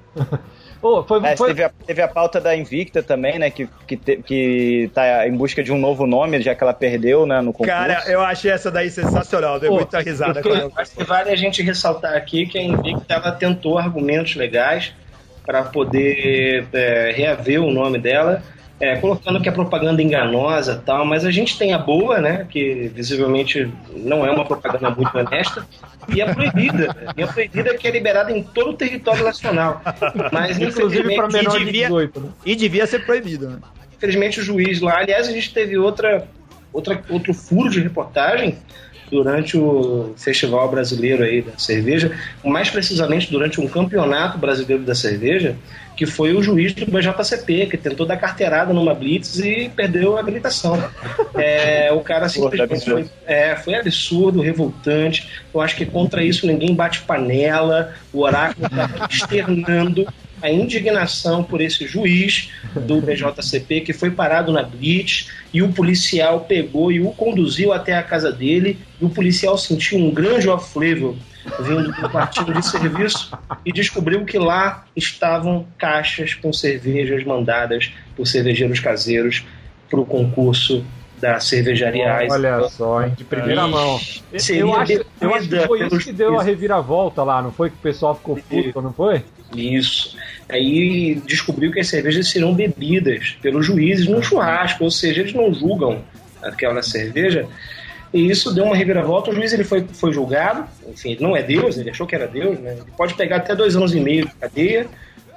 [0.82, 1.48] Oh, foi, é, foi...
[1.48, 3.48] Teve, a, teve, a, pauta da Invicta também, né?
[3.50, 7.24] Que, que, te, que tá em busca de um novo nome, já que ela perdeu,
[7.24, 7.72] né, no concurso.
[7.72, 10.42] Cara, eu achei essa daí sensacional, deu muita risada.
[10.44, 14.92] Eu, acho que vale a gente ressaltar aqui que a Invicta ela tentou argumentos legais
[15.48, 18.42] para poder é, reaver o nome dela,
[18.78, 22.92] é, colocando que é propaganda enganosa tal, mas a gente tem a boa, né, que
[22.94, 25.66] visivelmente não é uma propaganda muito honesta,
[26.06, 26.94] e a proibida.
[27.16, 29.80] E a proibida que é liberada em todo o território nacional.
[30.30, 32.28] Mas, Inclusive para menor de 18, né?
[32.44, 33.58] E devia ser proibido, né?
[33.96, 36.28] Infelizmente o juiz lá, aliás, a gente teve outra,
[36.74, 38.58] outra, outro furo de reportagem
[39.10, 42.12] durante o Festival Brasileiro aí da Cerveja,
[42.44, 45.56] mais precisamente durante um campeonato brasileiro da cerveja,
[45.96, 50.20] que foi o juiz do BJCP, que tentou dar carteirada numa blitz e perdeu a
[50.20, 50.78] habilitação.
[51.34, 55.28] É, o cara simplesmente foi, é, foi absurdo, revoltante.
[55.54, 60.04] Eu acho que contra isso ninguém bate panela, o oráculo está externando
[60.42, 66.40] a indignação por esse juiz do BJCP que foi parado na blitz e o policial
[66.40, 71.16] pegou e o conduziu até a casa dele e o policial sentiu um grande off-flavor
[71.60, 73.30] vindo do partido de serviço
[73.64, 79.44] e descobriu que lá estavam caixas com cervejas mandadas por cervejeiros caseiros
[79.88, 80.84] para o concurso
[81.20, 83.12] da cervejaria Olha só, hein?
[83.16, 83.98] De primeira mão.
[84.50, 87.70] Eu acho, eu acho que foi isso que deu a reviravolta lá, não foi?
[87.70, 89.24] Que o pessoal ficou puto, não foi?
[89.54, 90.16] Isso.
[90.48, 95.52] Aí descobriu que as cervejas serão bebidas pelos juízes no churrasco, ou seja, eles não
[95.52, 96.02] julgam
[96.42, 97.46] aquela cerveja.
[98.12, 99.30] E isso deu uma reviravolta.
[99.30, 102.26] O juiz ele foi, foi julgado, enfim, ele não é Deus, ele achou que era
[102.26, 102.72] Deus, né?
[102.72, 104.86] Ele pode pegar até dois anos e meio de cadeia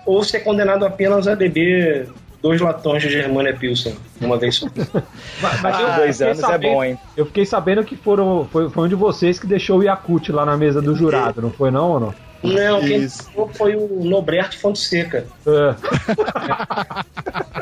[0.05, 2.07] ou ser condenado apenas a beber
[2.41, 4.67] dois latões de Germania Pilsen uma vez só.
[5.41, 6.97] mas, mas ah, dois anos é sabendo, é bom, hein?
[7.15, 10.45] Eu fiquei sabendo que foram, foi, foi um de vocês que deixou o Yakut lá
[10.45, 12.15] na mesa do jurado, não foi não ou não?
[12.43, 15.25] Não, quem falou foi o Noberto Fonseca.
[15.45, 15.75] É.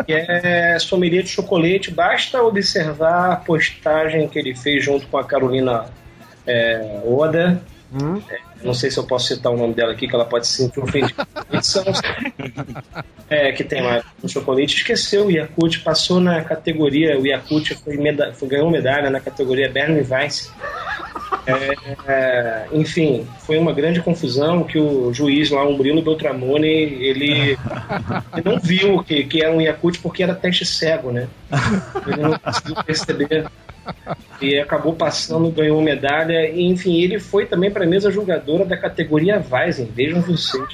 [0.06, 1.92] que é sommelier de chocolate.
[1.92, 5.86] Basta observar a postagem que ele fez junto com a Carolina
[6.48, 7.62] é, Oda.
[7.92, 8.22] Hum?
[8.30, 10.58] É, não sei se eu posso citar o nome dela aqui, que ela pode se
[10.58, 11.28] sentir ofendida.
[13.30, 14.76] é, que tem lá no chocolate.
[14.76, 17.20] Esqueceu o Yakut, passou na categoria.
[17.20, 20.52] O Yakut foi, meda foi, ganhou medalha na categoria Bernie Weiss.
[21.46, 21.76] É,
[22.08, 27.58] é, enfim, foi uma grande confusão que o juiz lá, o Murilo Beltramone, ele, ele
[28.44, 31.28] não viu que, que era um Yakut porque era teste cego, né?
[32.06, 33.46] Ele não conseguiu perceber.
[34.42, 36.50] E acabou passando, ganhou medalha.
[36.50, 40.68] E, enfim, ele foi também para a mesa julgadora da categoria Weizen, vejam vocês.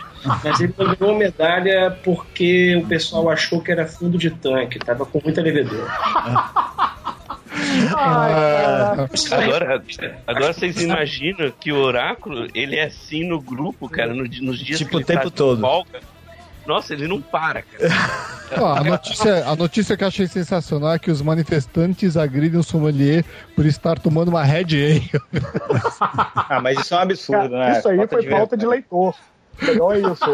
[0.44, 5.20] Mas ele ganhou medalha porque o pessoal achou que era fundo de tanque, tava com
[5.24, 5.88] muita levedura.
[7.98, 9.84] Ai, agora,
[10.28, 14.80] agora vocês imaginam que o Oráculo, ele é assim no grupo, cara, no, nos dias
[14.80, 15.62] tipo, que ele o tempo tá todo.
[15.62, 16.15] Folga.
[16.66, 17.94] Nossa, ele não para, cara.
[18.80, 23.24] a, notícia, a notícia que eu achei sensacional é que os manifestantes agridem o sommelier
[23.56, 25.12] por estar tomando uma Red Ale.
[26.02, 27.80] ah, mas isso é um absurdo, cara, né?
[27.80, 29.16] Isso aí falta foi de falta de leitor.
[29.62, 30.26] Legal é isso.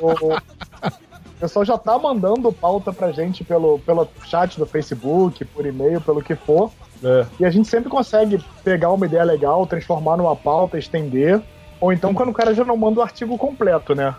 [0.00, 5.66] o, o pessoal já tá mandando pauta pra gente pelo, pelo chat do Facebook, por
[5.66, 6.72] e-mail, pelo que for.
[7.02, 7.26] É.
[7.40, 11.40] E a gente sempre consegue pegar uma ideia legal, transformar numa pauta, estender.
[11.80, 14.14] Ou então quando o cara já não manda o artigo completo, né?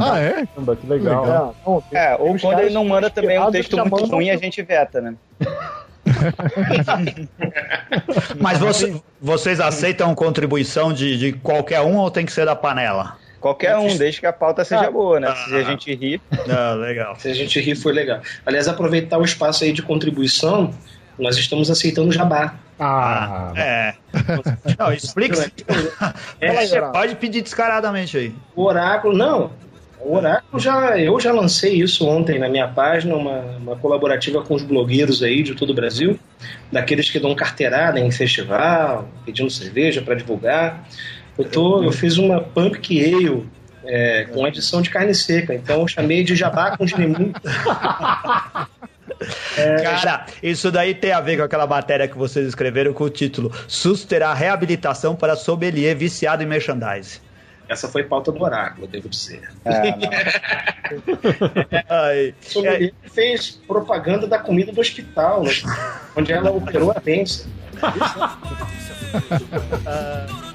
[0.00, 0.46] Ah, é?
[0.46, 1.24] Que legal.
[1.24, 1.28] É,
[1.66, 4.62] não, tem, é ou quando ele não manda também um texto muito ruim, a gente
[4.62, 5.14] veta, né?
[8.40, 13.16] Mas você, vocês aceitam contribuição de, de qualquer um ou tem que ser da panela?
[13.40, 15.34] Qualquer um, desde que a pauta seja ah, boa, né?
[15.34, 15.64] Se a ah.
[15.64, 16.20] gente rir.
[16.48, 17.16] Ah, legal.
[17.18, 18.20] Se a gente rir, foi legal.
[18.46, 20.72] Aliás, aproveitar o espaço aí de contribuição,
[21.18, 22.54] nós estamos aceitando jabá.
[22.78, 23.94] Ah, é.
[24.78, 25.50] Não, explica.
[26.40, 28.32] É, pode pedir descaradamente aí.
[28.54, 29.50] O oráculo, não.
[30.04, 30.98] O Oráculo já.
[30.98, 35.42] Eu já lancei isso ontem na minha página, uma, uma colaborativa com os blogueiros aí
[35.42, 36.18] de todo o Brasil,
[36.70, 40.84] daqueles que dão carteirada em festival, pedindo cerveja para divulgar.
[41.38, 43.46] Eu, tô, eu fiz uma Pumpkin Ale
[43.84, 47.32] é, com edição de carne seca, então eu chamei de jabá com gerimum.
[49.56, 53.10] É, Cara, isso daí tem a ver com aquela matéria que vocês escreveram com o
[53.10, 57.20] título SUS terá reabilitação para sommelier viciado em merchandise.
[57.72, 59.50] Essa foi pauta do oráculo, devo dizer.
[59.64, 59.94] É,
[61.88, 63.08] Ai, Sommelier é...
[63.08, 65.44] fez propaganda da comida do hospital,
[66.14, 67.48] onde ela operou a pensa.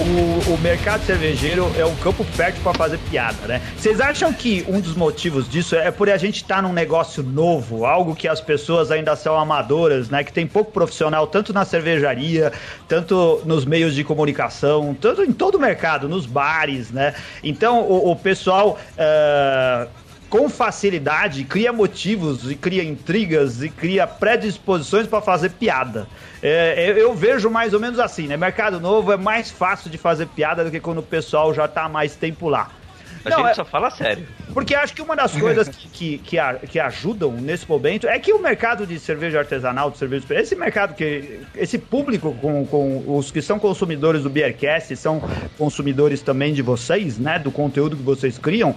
[0.00, 3.60] o, o mercado cervejeiro é um campo fértil para fazer piada, né?
[3.76, 7.22] Vocês acham que um dos motivos disso é por a gente estar tá num negócio
[7.22, 10.22] novo, algo que as pessoas ainda são amadoras, né?
[10.22, 12.52] Que tem pouco profissional, tanto na cervejaria,
[12.86, 17.14] tanto nos meios de comunicação, tanto em todo o mercado, nos bares, né?
[17.42, 18.78] Então o, o pessoal.
[18.96, 26.06] Uh, com facilidade cria motivos e cria intrigas e cria predisposições para fazer piada.
[26.42, 28.36] É, eu vejo mais ou menos assim, né?
[28.36, 31.88] Mercado novo é mais fácil de fazer piada do que quando o pessoal já está
[31.88, 32.70] mais tempo lá.
[33.28, 33.54] A Não, gente é...
[33.54, 34.26] só fala sério.
[34.52, 38.18] Porque acho que uma das coisas que, que, que, a, que, ajudam nesse momento é
[38.18, 41.40] que o mercado de cerveja artesanal, de cerveja esse mercado que.
[41.54, 45.22] Esse público com, com os que são consumidores do Beercast, são
[45.56, 47.38] consumidores também de vocês, né?
[47.38, 48.70] Do conteúdo que vocês criam.
[48.70, 48.76] Uh,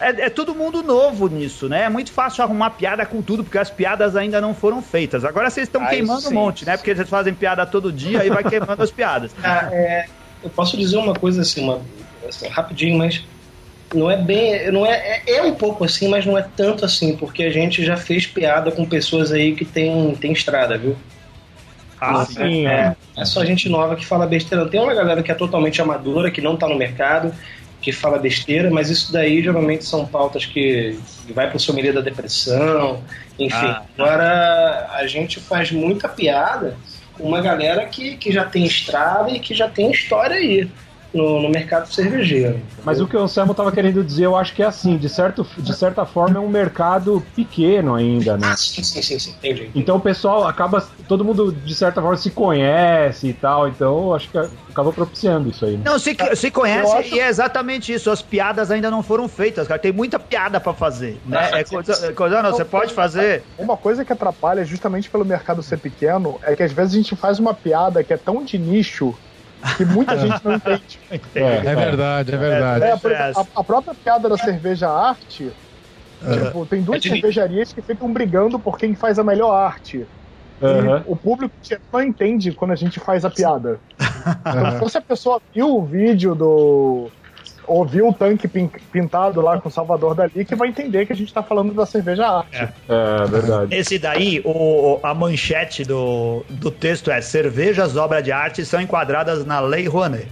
[0.00, 1.84] é, é todo mundo novo nisso, né?
[1.84, 5.24] É muito fácil arrumar piada com tudo, porque as piadas ainda não foram feitas.
[5.24, 6.28] Agora vocês estão queimando sim.
[6.28, 6.76] um monte, né?
[6.76, 9.32] Porque vocês fazem piada todo dia e vai queimando as piadas.
[9.42, 10.06] Ah, é,
[10.44, 11.80] eu posso dizer uma coisa assim, uma,
[12.28, 13.24] assim, rapidinho, mas
[13.94, 14.70] não é bem.
[14.70, 17.84] Não é, é, é, um pouco assim, mas não é tanto assim, porque a gente
[17.84, 20.96] já fez piada com pessoas aí que tem, tem estrada, viu?
[22.00, 22.66] Ah, sim.
[22.66, 24.66] É, é só gente nova que fala besteira.
[24.66, 27.34] Tem uma galera que é totalmente amadora, que não tá no mercado,
[27.82, 32.00] que fala besteira, mas isso daí geralmente são pautas que, que vai pro sommelier da
[32.00, 33.02] depressão,
[33.38, 33.54] enfim.
[33.54, 33.82] Ah.
[33.98, 36.76] Agora a gente faz muita piada
[37.14, 40.70] com uma galera que, que já tem estrada e que já tem história aí
[41.12, 42.60] no, no mercado cervejeiro.
[42.84, 45.46] Mas o que o Anselmo estava querendo dizer, eu acho que é assim, de, certo,
[45.58, 48.48] de certa forma é um mercado pequeno ainda, né?
[48.52, 49.30] Ah, sim, sim, sim, sim.
[49.38, 49.70] Entendi.
[49.74, 54.14] Então o pessoal acaba, todo mundo de certa forma se conhece e tal, então eu
[54.14, 55.76] acho que acaba propiciando isso aí.
[55.76, 55.82] Né?
[55.84, 57.14] Não, se, se conhece acho...
[57.14, 60.72] e é exatamente isso, as piadas ainda não foram feitas, cara, tem muita piada para
[60.72, 61.50] fazer, né?
[61.52, 63.42] É coisa, coisa não, você pode fazer...
[63.58, 67.16] Uma coisa que atrapalha justamente pelo mercado ser pequeno é que às vezes a gente
[67.16, 69.14] faz uma piada que é tão de nicho
[69.76, 70.98] que muita gente não entende.
[71.34, 72.84] É, é verdade, é verdade.
[72.84, 75.52] É, a, a, própria piada da cerveja arte,
[76.24, 76.44] é.
[76.44, 80.06] tipo, tem duas cervejarias que ficam brigando por quem faz a melhor arte.
[80.62, 81.02] Uhum.
[81.06, 81.54] o público
[81.90, 83.80] não entende quando a gente faz a piada.
[84.74, 87.10] Então, se a pessoa viu o vídeo do
[87.66, 88.48] ouvir o tanque
[88.92, 91.86] pintado lá com o Salvador Dali que vai entender que a gente tá falando da
[91.86, 92.56] cerveja arte.
[92.56, 93.74] É, é verdade.
[93.74, 99.44] Esse daí, o, a manchete do, do texto é cervejas, obra de arte, são enquadradas
[99.44, 100.28] na Lei Rouanet.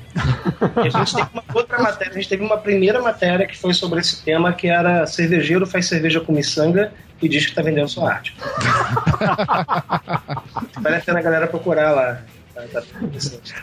[0.82, 3.74] E a gente tem uma outra matéria, a gente teve uma primeira matéria que foi
[3.74, 7.88] sobre esse tema, que era cervejeiro faz cerveja com miçanga e diz que tá vendendo
[7.88, 8.36] sua arte.
[10.80, 12.20] vale a pena a galera procurar lá.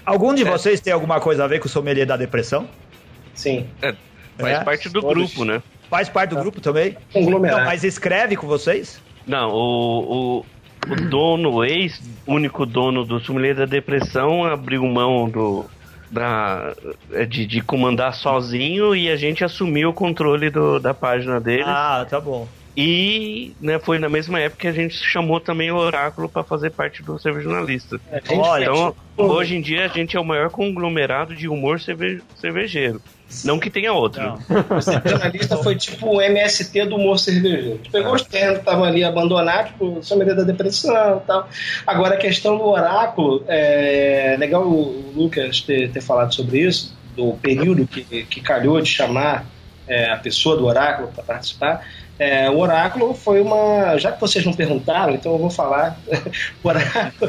[0.05, 2.67] Algum de vocês tem alguma coisa a ver com o sommelier da depressão?
[3.35, 3.67] Sim.
[3.81, 3.93] É,
[4.37, 4.63] faz é?
[4.63, 5.33] parte do Todos.
[5.33, 5.61] grupo, né?
[5.89, 6.97] Faz parte do grupo também?
[7.13, 7.59] Conglomerado.
[7.59, 8.99] Não, mas escreve com vocês?
[9.27, 10.45] Não, o, o,
[10.91, 15.65] o dono, o ex-único dono do sommelier da depressão abriu mão do,
[16.09, 16.73] da,
[17.11, 21.63] é, de, de comandar sozinho e a gente assumiu o controle do, da página dele.
[21.65, 22.47] Ah, tá bom.
[22.75, 26.71] E né, foi na mesma época que a gente chamou também o Oráculo para fazer
[26.71, 27.99] parte do Cerveja Jornalista.
[28.11, 32.21] É, Olha, então, hoje em dia a gente é o maior conglomerado de humor cerve
[32.35, 33.01] cervejeiro.
[33.43, 34.21] Não que tenha outro.
[34.21, 34.35] Não.
[34.35, 37.79] O jornalista foi tipo o MST do humor cervejeiro.
[37.91, 38.15] Pegou é.
[38.15, 41.49] os que estavam ali abandonados, tipo, sommelier da depressão e tal.
[41.87, 47.33] Agora, a questão do oráculo, é legal o Lucas ter, ter falado sobre isso, do
[47.33, 49.45] período que, que calhou de chamar
[49.87, 51.85] é, a pessoa do oráculo para participar.
[52.17, 53.97] É, o oráculo foi uma.
[53.97, 55.99] Já que vocês não perguntaram, então eu vou falar.
[56.63, 57.27] o oráculo,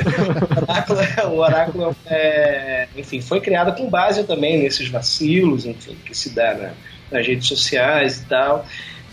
[1.33, 6.72] o oráculo, é, enfim, foi criado com base também nesses vacilos, enfim, que se dá
[7.11, 8.64] nas redes sociais e tal.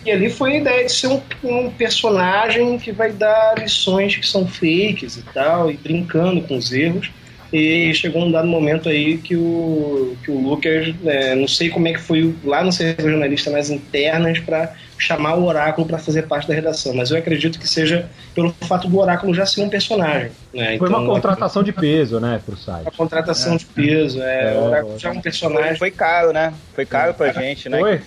[0.06, 4.28] E ali foi a ideia de ser um, um, personagem que vai dar lições que
[4.28, 7.10] são fakes e tal, e brincando com os erros.
[7.54, 11.88] E chegou um dado momento aí que o, que o Lucas, é, não sei como
[11.88, 16.24] é que foi lá no ser jornalista nas internas para chamar o Oráculo para fazer
[16.24, 19.70] parte da redação, mas eu acredito que seja pelo fato do Oráculo já ser um
[19.70, 20.32] personagem.
[20.52, 20.80] Né?
[20.80, 22.86] Foi então, uma contratação de peso, né, pro site.
[22.86, 23.58] Uma contratação é.
[23.58, 24.54] de peso, é.
[24.54, 24.58] é.
[24.58, 25.76] O Oráculo já é um personagem.
[25.76, 26.52] Foi caro, né?
[26.74, 27.78] Foi caro pra gente, né?
[27.80, 28.02] Foi?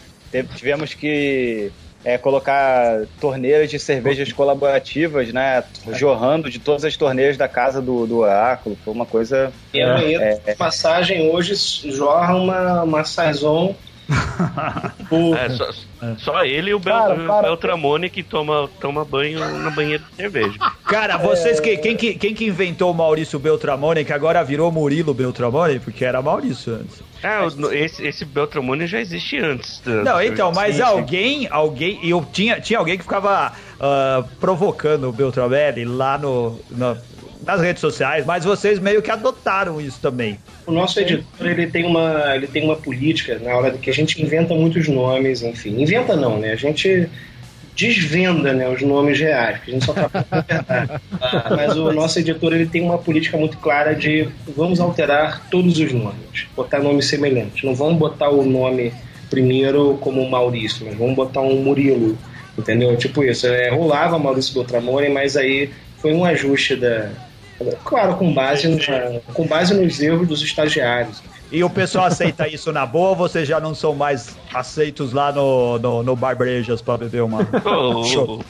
[0.57, 1.71] Tivemos que
[2.07, 5.65] é, colocar torneiras de cervejas colaborativas, né?
[5.93, 8.79] Jorrando de todas as torneiras da casa do, do Oráculo.
[8.85, 9.53] Foi uma coisa.
[9.75, 11.57] E a é, é, passagem hoje
[11.91, 13.75] jorra uma, uma Saison
[15.37, 15.71] é, só,
[16.19, 20.59] só, ele e o, Bel, Beltramone que toma, toma banho na banheira de cerveja.
[20.85, 25.13] Cara, vocês que, quem, que, quem que inventou o Maurício Beltramone, que agora virou Murilo
[25.13, 27.03] Beltramone, porque era Maurício antes.
[27.23, 29.83] É, esse, esse Beltramone já existe antes.
[29.85, 31.49] Não, então, mas sim, alguém, sim.
[31.51, 36.97] alguém, eu tinha, tinha alguém que ficava uh, provocando o Beltramone lá no, no
[37.47, 40.39] nas redes sociais, mas vocês meio que adotaram isso também.
[40.67, 44.21] O nosso editor ele tem uma, ele tem uma política na hora que a gente
[44.21, 46.53] inventa muitos nomes, enfim, inventa não, né?
[46.53, 47.09] A gente
[47.77, 51.03] desvenda né, os nomes reais, que a gente só tá falando a verdade.
[51.55, 55.93] Mas o nosso editor ele tem uma política muito clara de vamos alterar todos os
[55.93, 57.63] nomes, botar nomes semelhantes.
[57.63, 58.93] Não vamos botar o nome
[59.29, 62.17] primeiro como Maurício, mas vamos botar um Murilo,
[62.57, 62.97] entendeu?
[62.97, 63.47] Tipo isso.
[63.47, 67.11] É, rolava Maurício Beltramone, mas aí foi um ajuste da,
[67.85, 71.23] Claro, com base, na, com base nos erros dos estagiários.
[71.51, 75.33] E o pessoal aceita isso na boa ou vocês já não são mais aceitos lá
[75.33, 77.47] no, no, no Bar Brejas pra beber uma.
[77.65, 78.41] Oh,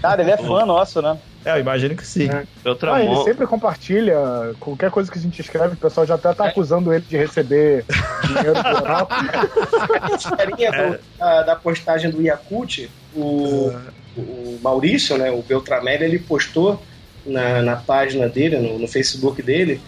[0.00, 1.18] Cara, ele é fã nosso, né?
[1.44, 2.28] É, eu imagino que sim.
[2.28, 2.44] É.
[2.90, 6.46] Ah, ele sempre compartilha qualquer coisa que a gente escreve, o pessoal já até tá
[6.46, 6.50] é.
[6.50, 7.84] acusando ele de receber
[8.26, 8.60] dinheiro do
[10.62, 11.00] é.
[11.18, 13.72] da, da postagem do Yakut, o,
[14.16, 16.82] o Maurício, né, o Beltramelli, ele postou
[17.28, 19.80] na, na página dele, no, no Facebook dele.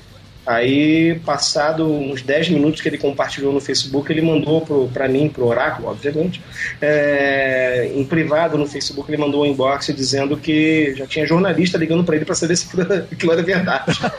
[0.46, 5.28] Aí, passado uns 10 minutos que ele compartilhou no Facebook, ele mandou pro, pra mim,
[5.28, 6.42] pro Oráculo, obviamente,
[6.80, 12.02] é, em privado no Facebook, ele mandou um inbox dizendo que já tinha jornalista ligando
[12.02, 12.66] para ele para saber se
[13.12, 14.00] aquilo era verdade.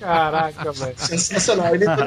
[0.00, 0.94] Caraca, velho.
[0.96, 1.74] Sensacional.
[1.74, 2.02] Ele teve,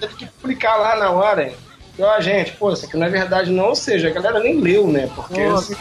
[0.00, 1.52] teve que publicar lá na hora,
[1.98, 3.66] ó, ah, gente, pô, isso aqui não é verdade, não.
[3.66, 5.08] Ou seja, a galera nem leu, né?
[5.14, 5.46] Porque.
[5.46, 5.78] Nossa, é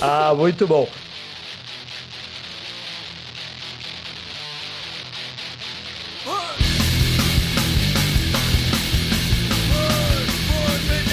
[0.02, 0.88] ah, muito bom.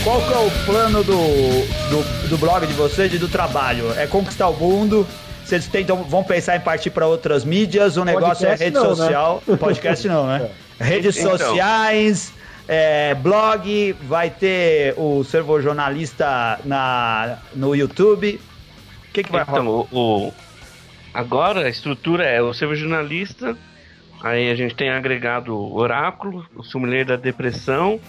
[0.04, 3.94] Qual que é o plano do, do, do blog de vocês e do trabalho?
[3.98, 5.08] É conquistar o mundo?
[5.46, 7.98] Vocês tentam, vão pensar em partir para outras mídias?
[7.98, 8.96] O negócio é Podcast é rede não, né?
[8.96, 9.44] social.
[9.46, 9.58] Né?
[9.62, 10.50] Podcast não, né?
[10.50, 10.71] É.
[10.82, 11.38] Redes então.
[11.38, 12.34] sociais,
[12.68, 18.40] é, blog, vai ter o servo jornalista na, no YouTube.
[19.10, 19.88] O que, que vai então, rolar?
[19.92, 20.34] O, o,
[21.14, 23.58] agora a estrutura é o servo jornalista,
[24.22, 28.00] aí a gente tem agregado o Oráculo, o Sommelier da Depressão,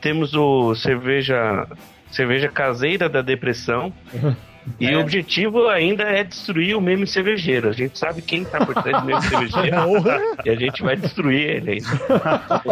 [0.00, 1.66] temos o cerveja
[2.10, 3.92] cerveja caseira da depressão.
[4.80, 4.96] E é.
[4.96, 7.68] o objetivo ainda é destruir o meme cervejeiro.
[7.68, 9.76] A gente sabe quem tá por trás do meme cervejeiro.
[10.44, 11.88] e a gente vai destruir ele ainda.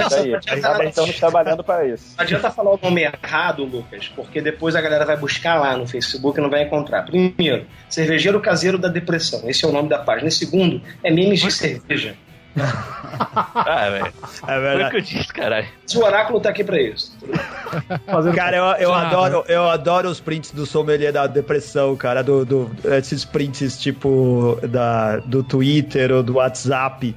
[0.06, 0.88] Isso aí.
[0.88, 2.14] Estamos trabalhando para isso.
[2.16, 5.86] Não adianta falar o nome errado, Lucas, porque depois a galera vai buscar lá no
[5.86, 7.02] Facebook e não vai encontrar.
[7.02, 9.48] Primeiro, Cervejeiro Caseiro da Depressão.
[9.48, 10.28] Esse é o nome da página.
[10.28, 12.16] E segundo, é memes de cerveja.
[13.34, 14.12] ah, velho.
[14.46, 14.78] É verdade.
[14.78, 15.66] Foi o que eu disse, caralho.
[15.94, 17.16] O oráculo tá aqui pra isso.
[18.34, 22.22] cara, eu, eu, adoro, eu adoro os prints do sommelier da depressão, cara.
[22.22, 27.14] Do, do, esses prints tipo da, do Twitter ou do WhatsApp.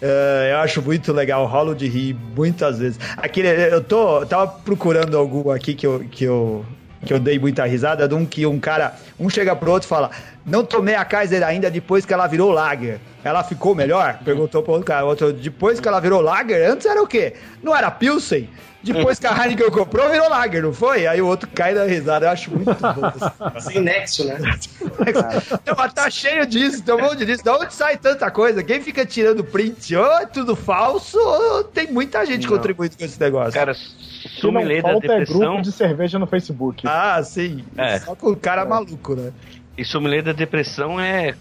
[0.00, 3.00] Uh, eu acho muito legal, rolo de rir muitas vezes.
[3.16, 6.64] Aquele, eu tô, tava procurando algum aqui que eu, que eu
[7.06, 9.88] que eu dei muita risada, de um que um cara, um chega pro outro e
[9.88, 10.10] fala:
[10.44, 12.98] Não tomei a Kaiser ainda depois que ela virou Lager.
[13.24, 14.18] Ela ficou melhor?
[14.24, 15.06] Perguntou pro outro cara.
[15.06, 17.34] Outro, depois que ela virou Lager, antes era o quê?
[17.62, 18.50] Não era Pilsen?
[18.82, 21.08] Depois que a Heineken comprou, virou Lager, não foi?
[21.08, 22.26] Aí o outro cai da risada.
[22.26, 23.58] Eu acho muito bom.
[23.58, 24.38] Sem nexo, né?
[25.60, 27.42] então, tá cheio disso, tem um monte disso.
[27.42, 28.62] Da onde sai tanta coisa?
[28.62, 29.96] Quem fica tirando print?
[29.96, 32.56] Ou é tudo falso, ou tem muita gente não.
[32.56, 33.54] contribuindo com esse negócio.
[33.54, 33.74] Cara,
[34.40, 35.42] sommelier da depressão...
[35.42, 36.86] é grupo de cerveja no Facebook.
[36.86, 37.64] Ah, sim.
[37.76, 37.98] É.
[38.00, 38.64] Só com o cara é.
[38.64, 39.32] maluco, né?
[39.76, 41.34] E sommelier da depressão é,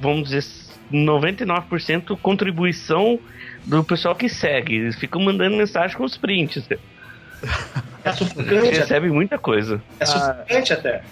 [0.00, 0.44] vamos dizer,
[0.92, 3.18] 99% contribuição
[3.64, 4.76] do pessoal que segue.
[4.76, 6.64] Eles ficam mandando mensagem com os prints.
[8.04, 8.78] É sufocante.
[8.78, 9.82] recebe muita coisa.
[9.98, 10.76] É sufocante ah.
[10.76, 11.02] até.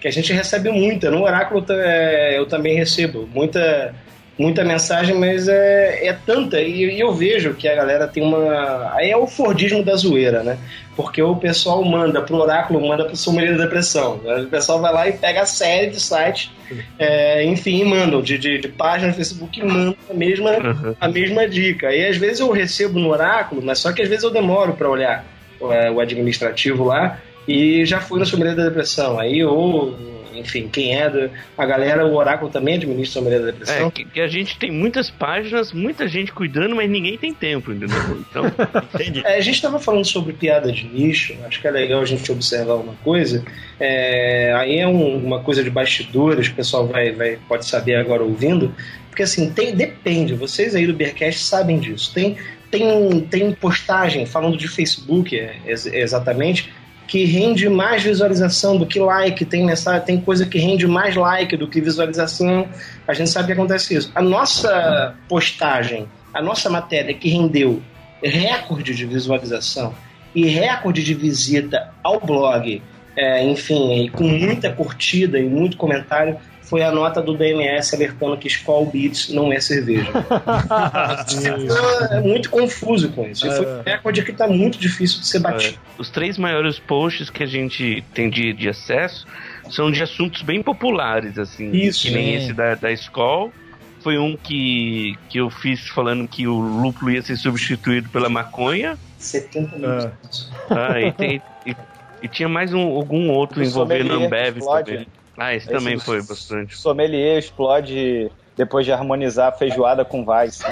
[0.00, 1.10] Que a gente recebe muita.
[1.10, 3.94] No Oráculo é, eu também recebo muita
[4.38, 6.60] muita mensagem, mas é, é tanta.
[6.60, 8.92] E, e, eu vejo que a galera tem uma.
[8.94, 10.58] Aí é o Fordismo da zoeira, né?
[10.96, 14.20] Porque o pessoal manda pro oráculo, manda pro sommelier da depressão.
[14.24, 16.50] O pessoal vai lá e pega a série de sites,
[16.98, 20.94] é, enfim, mandam de, de, de página no Facebook e mandam a mesma, uhum.
[21.00, 21.94] a mesma dica.
[21.94, 24.88] E às vezes eu recebo no oráculo, mas só que às vezes eu demoro para
[24.88, 25.24] olhar
[25.58, 27.18] o, é, o administrativo lá
[27.48, 29.18] e já fui no sommelier da depressão.
[29.18, 29.96] Aí ou
[30.34, 33.88] enfim, quem é da, a galera, o Oráculo também administra a Maria da Depressão.
[33.88, 37.72] É, que, que, a gente tem muitas páginas, muita gente cuidando, mas ninguém tem tempo,
[37.72, 38.24] entendeu?
[38.28, 38.44] Então,
[38.94, 39.22] entendi.
[39.24, 42.30] É, a gente estava falando sobre piada de nicho, acho que é legal a gente
[42.30, 43.44] observar uma coisa.
[43.78, 48.22] É, aí é um, uma coisa de bastidores, o pessoal vai, vai, pode saber agora
[48.22, 48.74] ouvindo,
[49.08, 52.12] porque assim, tem, depende, vocês aí do Bearcast sabem disso.
[52.14, 52.36] Tem,
[52.70, 56.72] tem, tem postagem falando de Facebook, é, exatamente,
[57.06, 61.56] que rende mais visualização do que like, tem mensagem, tem coisa que rende mais like
[61.56, 62.68] do que visualização.
[63.06, 64.10] A gente sabe que acontece isso.
[64.14, 67.82] A nossa postagem, a nossa matéria que rendeu
[68.22, 69.94] recorde de visualização
[70.34, 72.82] e recorde de visita ao blog,
[73.16, 76.38] é, enfim, com muita curtida e muito comentário,
[76.72, 80.08] foi a nota do DMS alertando que Skull Beats não é cerveja.
[82.10, 83.46] é muito confuso com isso.
[83.46, 85.74] E foi um recorde que está muito difícil de ser batido.
[85.74, 86.00] É.
[86.00, 89.26] Os três maiores posts que a gente tem de, de acesso
[89.68, 91.70] são de assuntos bem populares, assim.
[91.72, 92.06] Isso.
[92.06, 93.52] Que nem esse da, da Skull.
[94.00, 98.98] Foi um que, que eu fiz falando que o lúpulo ia ser substituído pela maconha.
[99.18, 100.50] 70 minutos.
[100.70, 101.76] Ah, e, tem, e,
[102.22, 105.06] e, tinha mais um, algum outro envolvendo Ambev também.
[105.36, 106.76] Ah, esse, esse também foi bastante.
[106.76, 110.62] Sommelier explode depois de harmonizar a feijoada com Vice.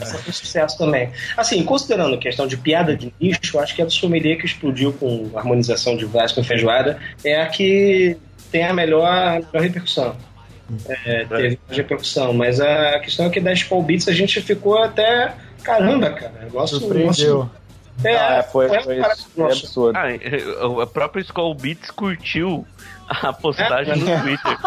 [0.00, 1.10] Essa foi sucesso também.
[1.36, 4.92] Assim, considerando a questão de piada de nicho, acho que a do sommelier que explodiu
[4.92, 8.16] com harmonização de Vice com feijoada é a que
[8.50, 10.14] tem a melhor, a melhor repercussão.
[10.88, 14.78] É, teve mais repercussão, mas a questão é que das Paul Beats a gente ficou
[14.78, 16.48] até caramba, cara.
[16.52, 17.38] Nosso, Surpreendeu.
[17.38, 17.50] Nosso,
[18.04, 19.02] é, ah, foi, foi, foi,
[19.34, 19.98] foi absurdo.
[19.98, 22.66] Ah, a própria Skull Beats curtiu
[23.10, 24.58] a postagem no Twitter.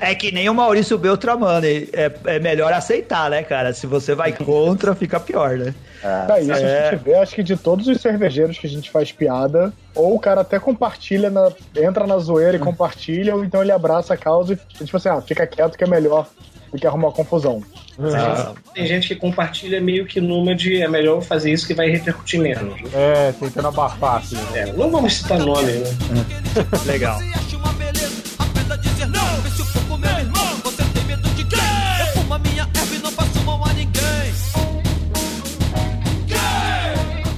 [0.00, 1.64] é que nem o Maurício Beltramano.
[1.66, 3.72] É, é melhor aceitar, né, cara?
[3.72, 5.74] Se você vai contra, fica pior, né?
[6.02, 6.54] É, isso é...
[6.54, 10.14] a gente vê, acho que de todos os cervejeiros que a gente faz piada, ou
[10.14, 14.16] o cara até compartilha, na, entra na zoeira e compartilha, ou então ele abraça a
[14.16, 16.26] causa e, tipo assim, ah, fica quieto que é melhor
[16.72, 17.62] do que arrumar confusão.
[17.98, 18.52] Ah.
[18.74, 22.40] Tem gente que compartilha meio que numa de é melhor fazer isso que vai repercutir
[22.40, 22.80] menos.
[22.82, 22.90] Né?
[22.92, 24.36] É, tentando abafar, assim.
[24.36, 24.60] Né?
[24.60, 25.84] É, não vamos citar nome, né?
[26.86, 27.18] Legal.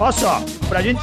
[0.00, 1.00] Olha só, pra gente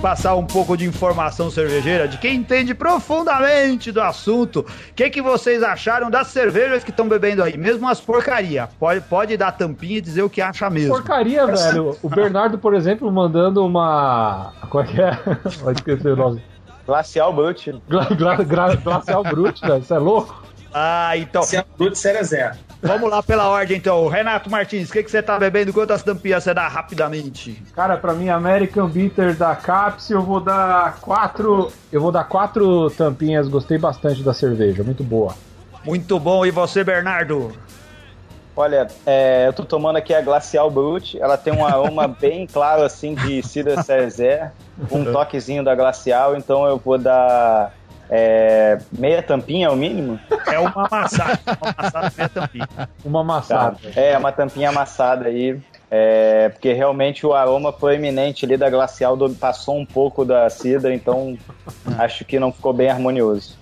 [0.00, 4.60] passar um pouco de informação cervejeira de quem entende profundamente do assunto.
[4.60, 7.56] O que, que vocês acharam das cervejas que estão bebendo aí?
[7.56, 8.68] Mesmo as porcaria.
[8.78, 10.94] Pode, pode dar tampinha e dizer o que acha mesmo.
[10.94, 11.96] Porcaria, velho.
[12.02, 14.52] O Bernardo, por exemplo, mandando uma.
[14.70, 15.12] Qual é que é?
[15.60, 16.42] Pode esquecer o nome.
[16.86, 17.80] Glacial Brut.
[17.88, 19.82] Gla, gla, gla, glacial Brut, velho.
[19.82, 20.42] Isso é louco?
[20.72, 21.42] Ah, então.
[21.42, 22.56] Se é Brut, série zero.
[22.82, 24.08] Vamos lá pela ordem, então.
[24.08, 25.72] Renato Martins, o que, que você tá bebendo?
[25.72, 27.62] Quantas tampinhas você dá rapidamente?
[27.74, 31.70] Cara, pra mim, American Bitter da Caps, eu vou dar quatro.
[31.92, 33.48] Eu vou dar quatro tampinhas.
[33.48, 35.34] Gostei bastante da cerveja, muito boa.
[35.84, 36.46] Muito bom.
[36.46, 37.52] E você, Bernardo?
[38.56, 41.18] Olha, é, eu tô tomando aqui a Glacial Brut.
[41.18, 44.52] Ela tem um aroma bem claro, assim, de Cida Cerzé,
[44.90, 46.36] um toquezinho da Glacial.
[46.36, 47.74] Então eu vou dar
[48.12, 50.18] é, meia tampinha é o mínimo?
[50.46, 52.68] É uma amassada, uma amassada, meia tampinha.
[53.04, 53.76] Uma amassada.
[53.76, 54.00] Tá.
[54.00, 55.60] É, uma tampinha amassada aí.
[55.92, 60.94] É, porque realmente o aroma proeminente ali da glacial do, passou um pouco da cidra,
[60.94, 61.36] então
[61.98, 63.58] acho que não ficou bem harmonioso.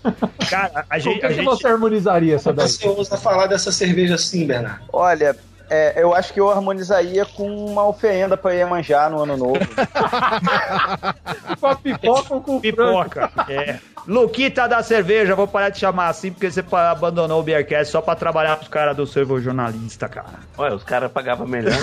[0.49, 1.21] Cara, a gente.
[1.21, 2.69] Como que, que você harmonizaria essa daí?
[2.69, 4.85] Você ousa falar dessa cerveja assim, Bernardo?
[4.93, 5.35] Olha,
[5.71, 9.61] é, eu acho que eu harmonizaria com uma oferenda para Iemanjá no ano novo.
[11.61, 13.31] com a pipoca ou com pipoca?
[13.49, 13.79] É.
[14.09, 18.17] Luquita da cerveja, vou parar de chamar assim porque você abandonou o Beercast só pra
[18.17, 20.39] trabalhar pros caras do servo jornalista, cara.
[20.57, 21.77] Olha, os caras pagavam melhor.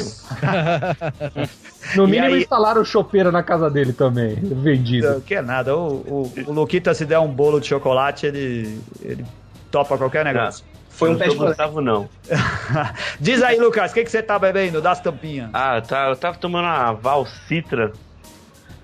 [1.96, 2.42] no mínimo aí...
[2.42, 5.08] instalaram chopeira na casa dele também, vendido.
[5.08, 8.82] Não, que é nada, o, o, o Luquita se der um bolo de chocolate, ele,
[9.04, 9.24] ele
[9.70, 10.66] topa qualquer negócio.
[10.90, 12.10] Foi um pé de Gustavo, não.
[13.20, 15.50] Diz aí, Lucas, o que, que você tá bebendo das tampinhas?
[15.54, 17.92] Ah, tá, eu tava tomando uma Val Citra.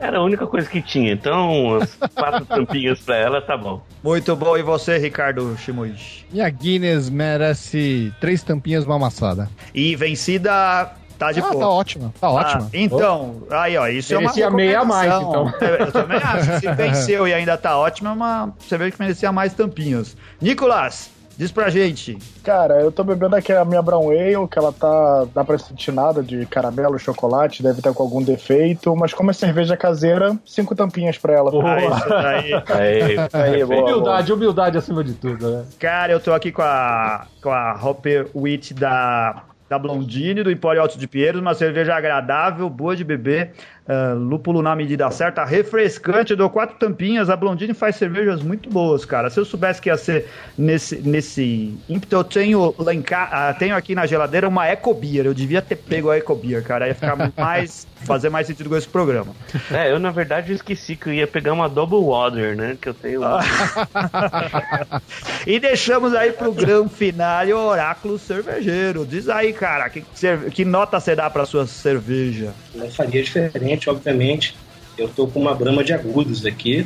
[0.01, 3.83] Era a única coisa que tinha, então as quatro tampinhas pra ela tá bom.
[4.03, 6.25] Muito bom, e você, Ricardo Shimuishi?
[6.31, 9.47] Minha Guinness merece três tampinhas uma amassada.
[9.75, 11.59] E vencida tá de ah, boa.
[11.59, 12.69] Tá ótima, tá ah, ótima.
[12.73, 15.53] Então, aí ó, isso merecia é uma meia a mais, então.
[15.61, 18.99] Eu, eu também acho, se venceu e ainda tá ótima, é uma, você vê que
[18.99, 20.17] merecia mais tampinhas.
[20.41, 21.11] Nicolas,
[21.41, 22.19] Diz pra gente.
[22.43, 25.25] Cara, eu tô bebendo aqui a minha Brown Ale, que ela tá.
[25.33, 29.33] dá pra sentir nada de caramelo, chocolate, deve estar com algum defeito, mas como é
[29.33, 31.49] cerveja caseira, cinco tampinhas pra ela.
[31.49, 31.65] Boa.
[31.65, 34.37] aí, aí, aí, boa, humildade, boa.
[34.37, 35.65] humildade acima de tudo, né?
[35.79, 40.81] Cara, eu tô aqui com a, com a Hopper Wheat da da Blondine, do Empório
[40.81, 43.53] Alto de Pinheiros, uma cerveja agradável, boa de beber,
[43.91, 48.69] uh, lúpulo na medida certa, refrescante, eu dou quatro tampinhas, a Blondine faz cervejas muito
[48.69, 49.29] boas, cara.
[49.29, 50.27] Se eu soubesse que ia ser
[50.57, 53.53] nesse, nesse ímpeto, eu tenho, lá em ca...
[53.53, 56.63] Uh, tenho aqui na geladeira uma Eco Beer, eu devia ter pego a Eco Beer,
[56.63, 59.33] cara, ia ficar mais, fazer mais sentido com esse programa.
[59.71, 62.93] É, eu na verdade esqueci que eu ia pegar uma Double Water, né, que eu
[62.93, 63.21] tenho...
[65.45, 70.03] e deixamos aí pro grande finale o Oráculo Cervejeiro, diz aí, cara, que,
[70.51, 72.53] que nota você dá pra sua cerveja?
[72.73, 74.55] Eu faria diferente, obviamente.
[74.97, 76.85] Eu tô com uma brama de agudos aqui.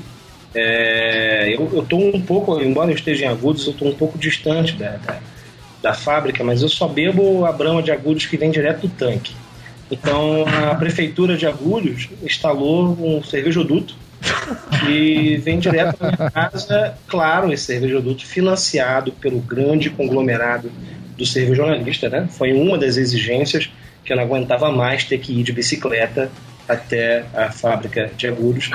[0.53, 4.73] É, eu, tô um pouco, embora eu esteja em agudos, eu tô um pouco distante
[4.73, 5.19] da, da,
[5.81, 9.33] da fábrica, mas eu só bebo a brama de agudos que vem direto do tanque.
[9.91, 13.95] Então a prefeitura de Agudos instalou um cervejoduto
[14.79, 16.97] que vem direto da minha casa.
[17.07, 20.71] Claro, esse cervejoduto financiado pelo grande conglomerado
[21.15, 22.27] do cervejornalista, né?
[22.29, 23.69] Foi uma das exigências
[24.05, 26.31] que eu não aguentava mais ter que ir de bicicleta
[26.67, 28.69] até a fábrica de Agudos.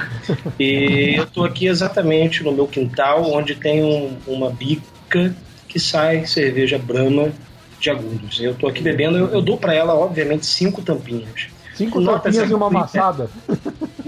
[0.59, 5.35] E eu estou aqui exatamente no meu quintal, onde tem um, uma bica
[5.69, 7.33] que sai cerveja Brahma
[7.81, 8.41] de Agudos.
[8.41, 11.49] Eu estou aqui bebendo, eu, eu dou para ela, obviamente, cinco tampinhas.
[11.75, 13.31] Cinco tampinhas e uma amassada?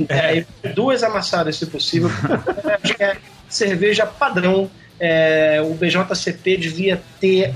[0.08, 0.44] É,
[0.74, 2.10] duas amassadas, se possível.
[2.98, 3.16] é
[3.48, 4.70] cerveja padrão.
[4.98, 7.54] É, o BJCP devia ter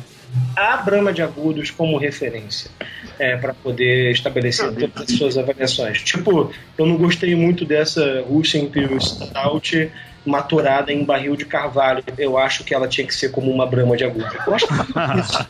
[0.57, 2.71] a Brahma de Agudos como referência
[3.19, 6.03] é, para poder estabelecer todas as suas avaliações.
[6.03, 9.91] Tipo, eu não gostei muito dessa Russian Imperial Stout
[10.25, 12.03] maturada em barril de carvalho.
[12.19, 14.35] Eu acho que ela tinha que ser como uma Brahma de Agudos.
[14.47, 14.75] Eu acho que
[15.21, 15.49] isso.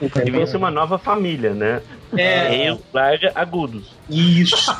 [0.24, 1.80] Devia ser uma nova família, né?
[2.16, 2.70] É.
[2.70, 3.94] Eu larga agudos.
[4.10, 4.70] Isso.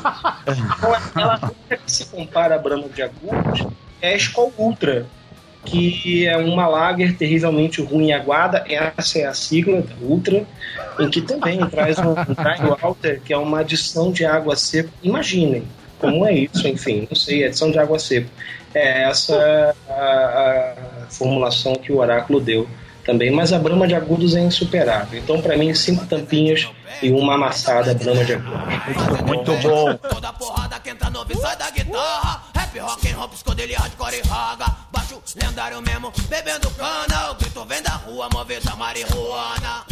[0.45, 3.65] Então, ela que se compara a Brahma de Agudos
[4.01, 5.05] é a Skol Ultra,
[5.69, 10.45] que é uma lager terrivelmente ruim e aguada, essa é a sigla da Ultra,
[10.99, 14.89] em que também traz um Dry Water, que é uma adição de água seca.
[15.03, 15.63] Imaginem
[15.99, 18.27] como é isso, enfim, não sei, adição de água seca.
[18.73, 20.75] É essa a, a
[21.09, 22.67] formulação que o oráculo deu
[23.03, 25.17] também, mas a brama de agudos é insuperável.
[25.19, 26.69] Então, para mim, cinco tampinhas
[27.01, 29.21] e uma amassada brama de agudos.
[29.25, 29.95] Muito bom.
[29.95, 32.43] Toda porrada que entra novo sai da guitarra.
[32.53, 34.86] Rap, rock and roll, esconde hardcore e raga.
[35.07, 37.31] Baixo, lendário mesmo, bebendo cana.
[37.31, 39.85] O grito vem da rua, movida marihuana.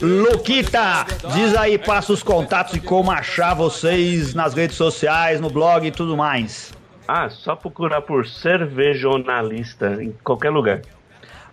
[0.00, 1.04] Luquita,
[1.34, 5.90] diz aí, passa os contatos e como achar vocês nas redes sociais, no blog e
[5.90, 6.72] tudo mais.
[7.06, 10.80] Ah, só procurar por cervejonalista em qualquer lugar.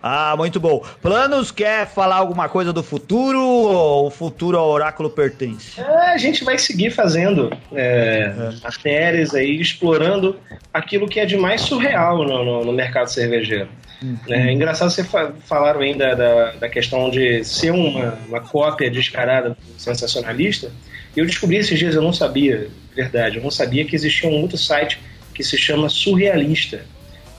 [0.06, 0.84] Ah, muito bom.
[1.00, 5.80] Planos quer falar alguma coisa do futuro ou o futuro ao oráculo pertence?
[5.80, 8.50] É, a gente vai seguir fazendo é, é.
[8.62, 10.38] matérias aí, explorando
[10.74, 13.70] aquilo que é de mais surreal no, no, no mercado cervejeiro.
[14.02, 14.18] Uhum.
[14.28, 19.50] É engraçado você fa falaram ainda da, da questão de ser uma, uma cópia descarada
[19.50, 20.70] do sensacionalista.
[21.16, 24.58] Eu descobri esses dias, eu não sabia, verdade, eu não sabia que existia um outro
[24.58, 25.00] site
[25.32, 26.84] que se chama Surrealista,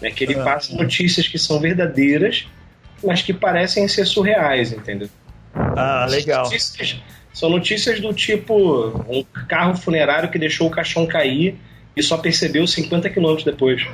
[0.02, 0.44] né, que ele ah.
[0.44, 2.48] passa notícias que são verdadeiras,
[3.04, 5.10] mas que parecem ser surreais, entendeu?
[5.54, 6.44] Ah, legal.
[6.44, 6.98] Notícias,
[7.34, 11.58] são notícias do tipo um carro funerário que deixou o caixão cair
[11.96, 13.82] e só percebeu 50 quilômetros depois.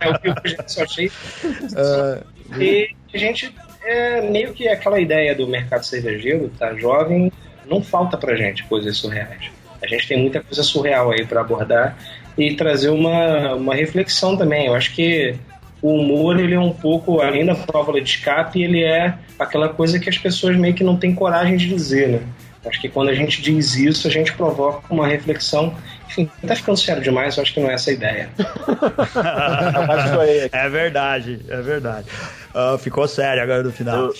[0.00, 0.34] é o que eu
[0.68, 1.06] só achei.
[1.06, 3.52] Uh, e a gente
[3.84, 7.32] é meio que aquela ideia do mercado cervejeiro, tá jovem,
[7.66, 9.50] não falta pra gente coisas surreais.
[9.82, 11.96] A gente tem muita coisa surreal aí para abordar
[12.36, 14.66] e trazer uma, uma reflexão também.
[14.66, 15.34] Eu acho que
[15.80, 19.98] o humor, ele é um pouco, além da válvula de escape, ele é aquela coisa
[19.98, 22.20] que as pessoas meio que não têm coragem de dizer, né?
[22.66, 25.74] Acho que quando a gente diz isso, a gente provoca uma reflexão.
[26.08, 28.30] Enfim, tá ficando sério demais, eu acho que não é essa a ideia.
[30.50, 32.08] é verdade, é verdade.
[32.54, 33.96] Uh, ficou sério agora no final.
[33.96, 34.14] Eu, uh,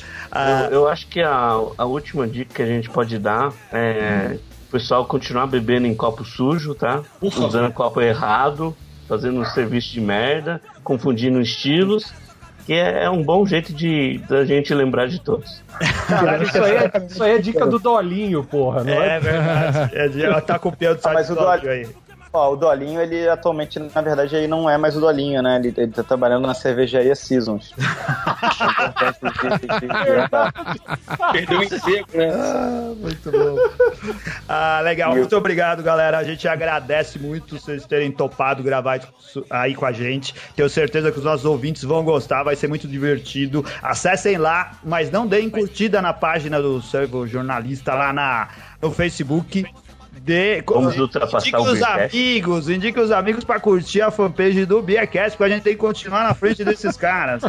[0.66, 4.53] eu, eu, acho que a, a última dica que a gente pode dar é o
[4.74, 7.00] pessoal continuar bebendo em copo sujo, tá?
[7.22, 8.76] Usando copo errado,
[9.08, 12.12] fazendo um serviço de merda, confundindo estilos
[12.66, 15.62] que é, é, um bom jeito de da gente lembrar de todos.
[16.08, 19.16] Caralho, isso, aí é, isso aí é dica do Dolinho, porra, não é?
[19.16, 19.90] É verdade.
[19.94, 21.88] É, ela tá copiando o ah, mas o Dolinho aí.
[22.36, 25.54] Ó, o Dolinho, ele atualmente, na verdade, aí não é mais o Dolinho, né?
[25.54, 27.72] Ele, ele tá trabalhando na cervejaria Seasons.
[31.30, 32.32] Perdeu o emprego, né?
[32.34, 33.56] Ah, muito bom.
[34.48, 35.14] Ah, legal.
[35.14, 36.18] Muito obrigado, galera.
[36.18, 38.98] A gente agradece muito vocês terem topado gravar
[39.48, 40.34] aí com a gente.
[40.56, 43.64] Tenho certeza que os nossos ouvintes vão gostar, vai ser muito divertido.
[43.80, 48.48] Acessem lá, mas não deem curtida na página do Servo Jornalista lá na,
[48.82, 49.64] no Facebook
[50.20, 54.80] de, Vamos ultrapassar indique o os amigos, indique os amigos para curtir a fanpage do
[54.80, 57.42] Beercast, porque a gente tem que continuar na frente desses caras.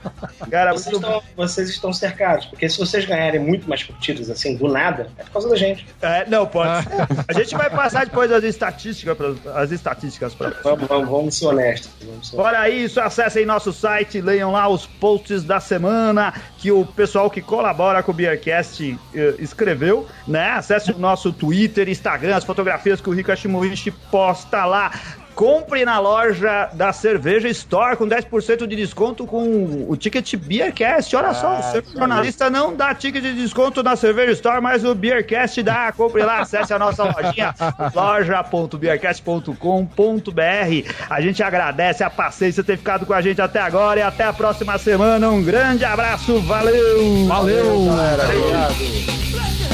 [0.50, 1.06] Cara, vocês, muito...
[1.06, 5.24] estão, vocês estão cercados, porque se vocês ganharem muito mais curtidas assim, do nada, é
[5.24, 5.86] por causa da gente.
[6.00, 6.86] É, não, pode.
[7.28, 11.46] a gente vai passar depois as estatísticas pra, as estatísticas para vamos, vamos, vamos ser
[11.46, 11.90] honestos.
[12.02, 16.86] Vamos ser Fora isso, acessem nosso site, leiam lá os posts da semana que o
[16.86, 18.98] pessoal que colabora com o Beercast uh,
[19.38, 20.50] escreveu, né?
[20.50, 24.92] Acesse o nosso Twitter, Instagram Instagram, as fotografias que o Rico Ashimoishi posta lá.
[25.34, 31.16] Compre na loja da Cerveja Store com 10% de desconto com o ticket Beercast.
[31.16, 34.84] Olha ah, só, o seu jornalista não dá ticket de desconto na Cerveja Store, mas
[34.84, 35.90] o Beercast dá.
[35.90, 37.54] Compre lá, acesse a nossa lojinha
[37.94, 40.92] loja.beercast.com.br.
[41.08, 44.34] A gente agradece a paciência ter ficado com a gente até agora e até a
[44.34, 45.30] próxima semana.
[45.30, 47.26] Um grande abraço, valeu!
[47.26, 48.24] Valeu, galera.
[48.24, 49.71] Obrigado.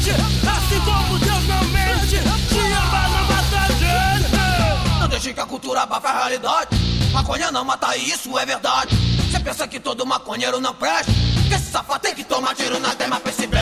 [0.00, 5.00] gente, assim como Deus não mente, te ama não mata gente.
[5.00, 6.68] Não deixe que a cultura abafa a realidade.
[7.12, 8.96] Maconha não mata, e isso é verdade.
[9.30, 11.12] Você pensa que todo maconheiro não presta?
[11.48, 13.60] Que esse safado tem que tomar tiro na tema, pense bem.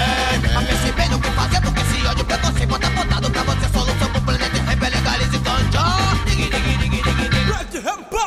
[0.54, 3.68] Mas pense bem no que fazer, porque esse ódio preconceito é apontado pra você.
[3.72, 5.80] Solução pro planeta, rap e ganja.
[6.26, 8.17] Dig, dig, dig, dig, dig.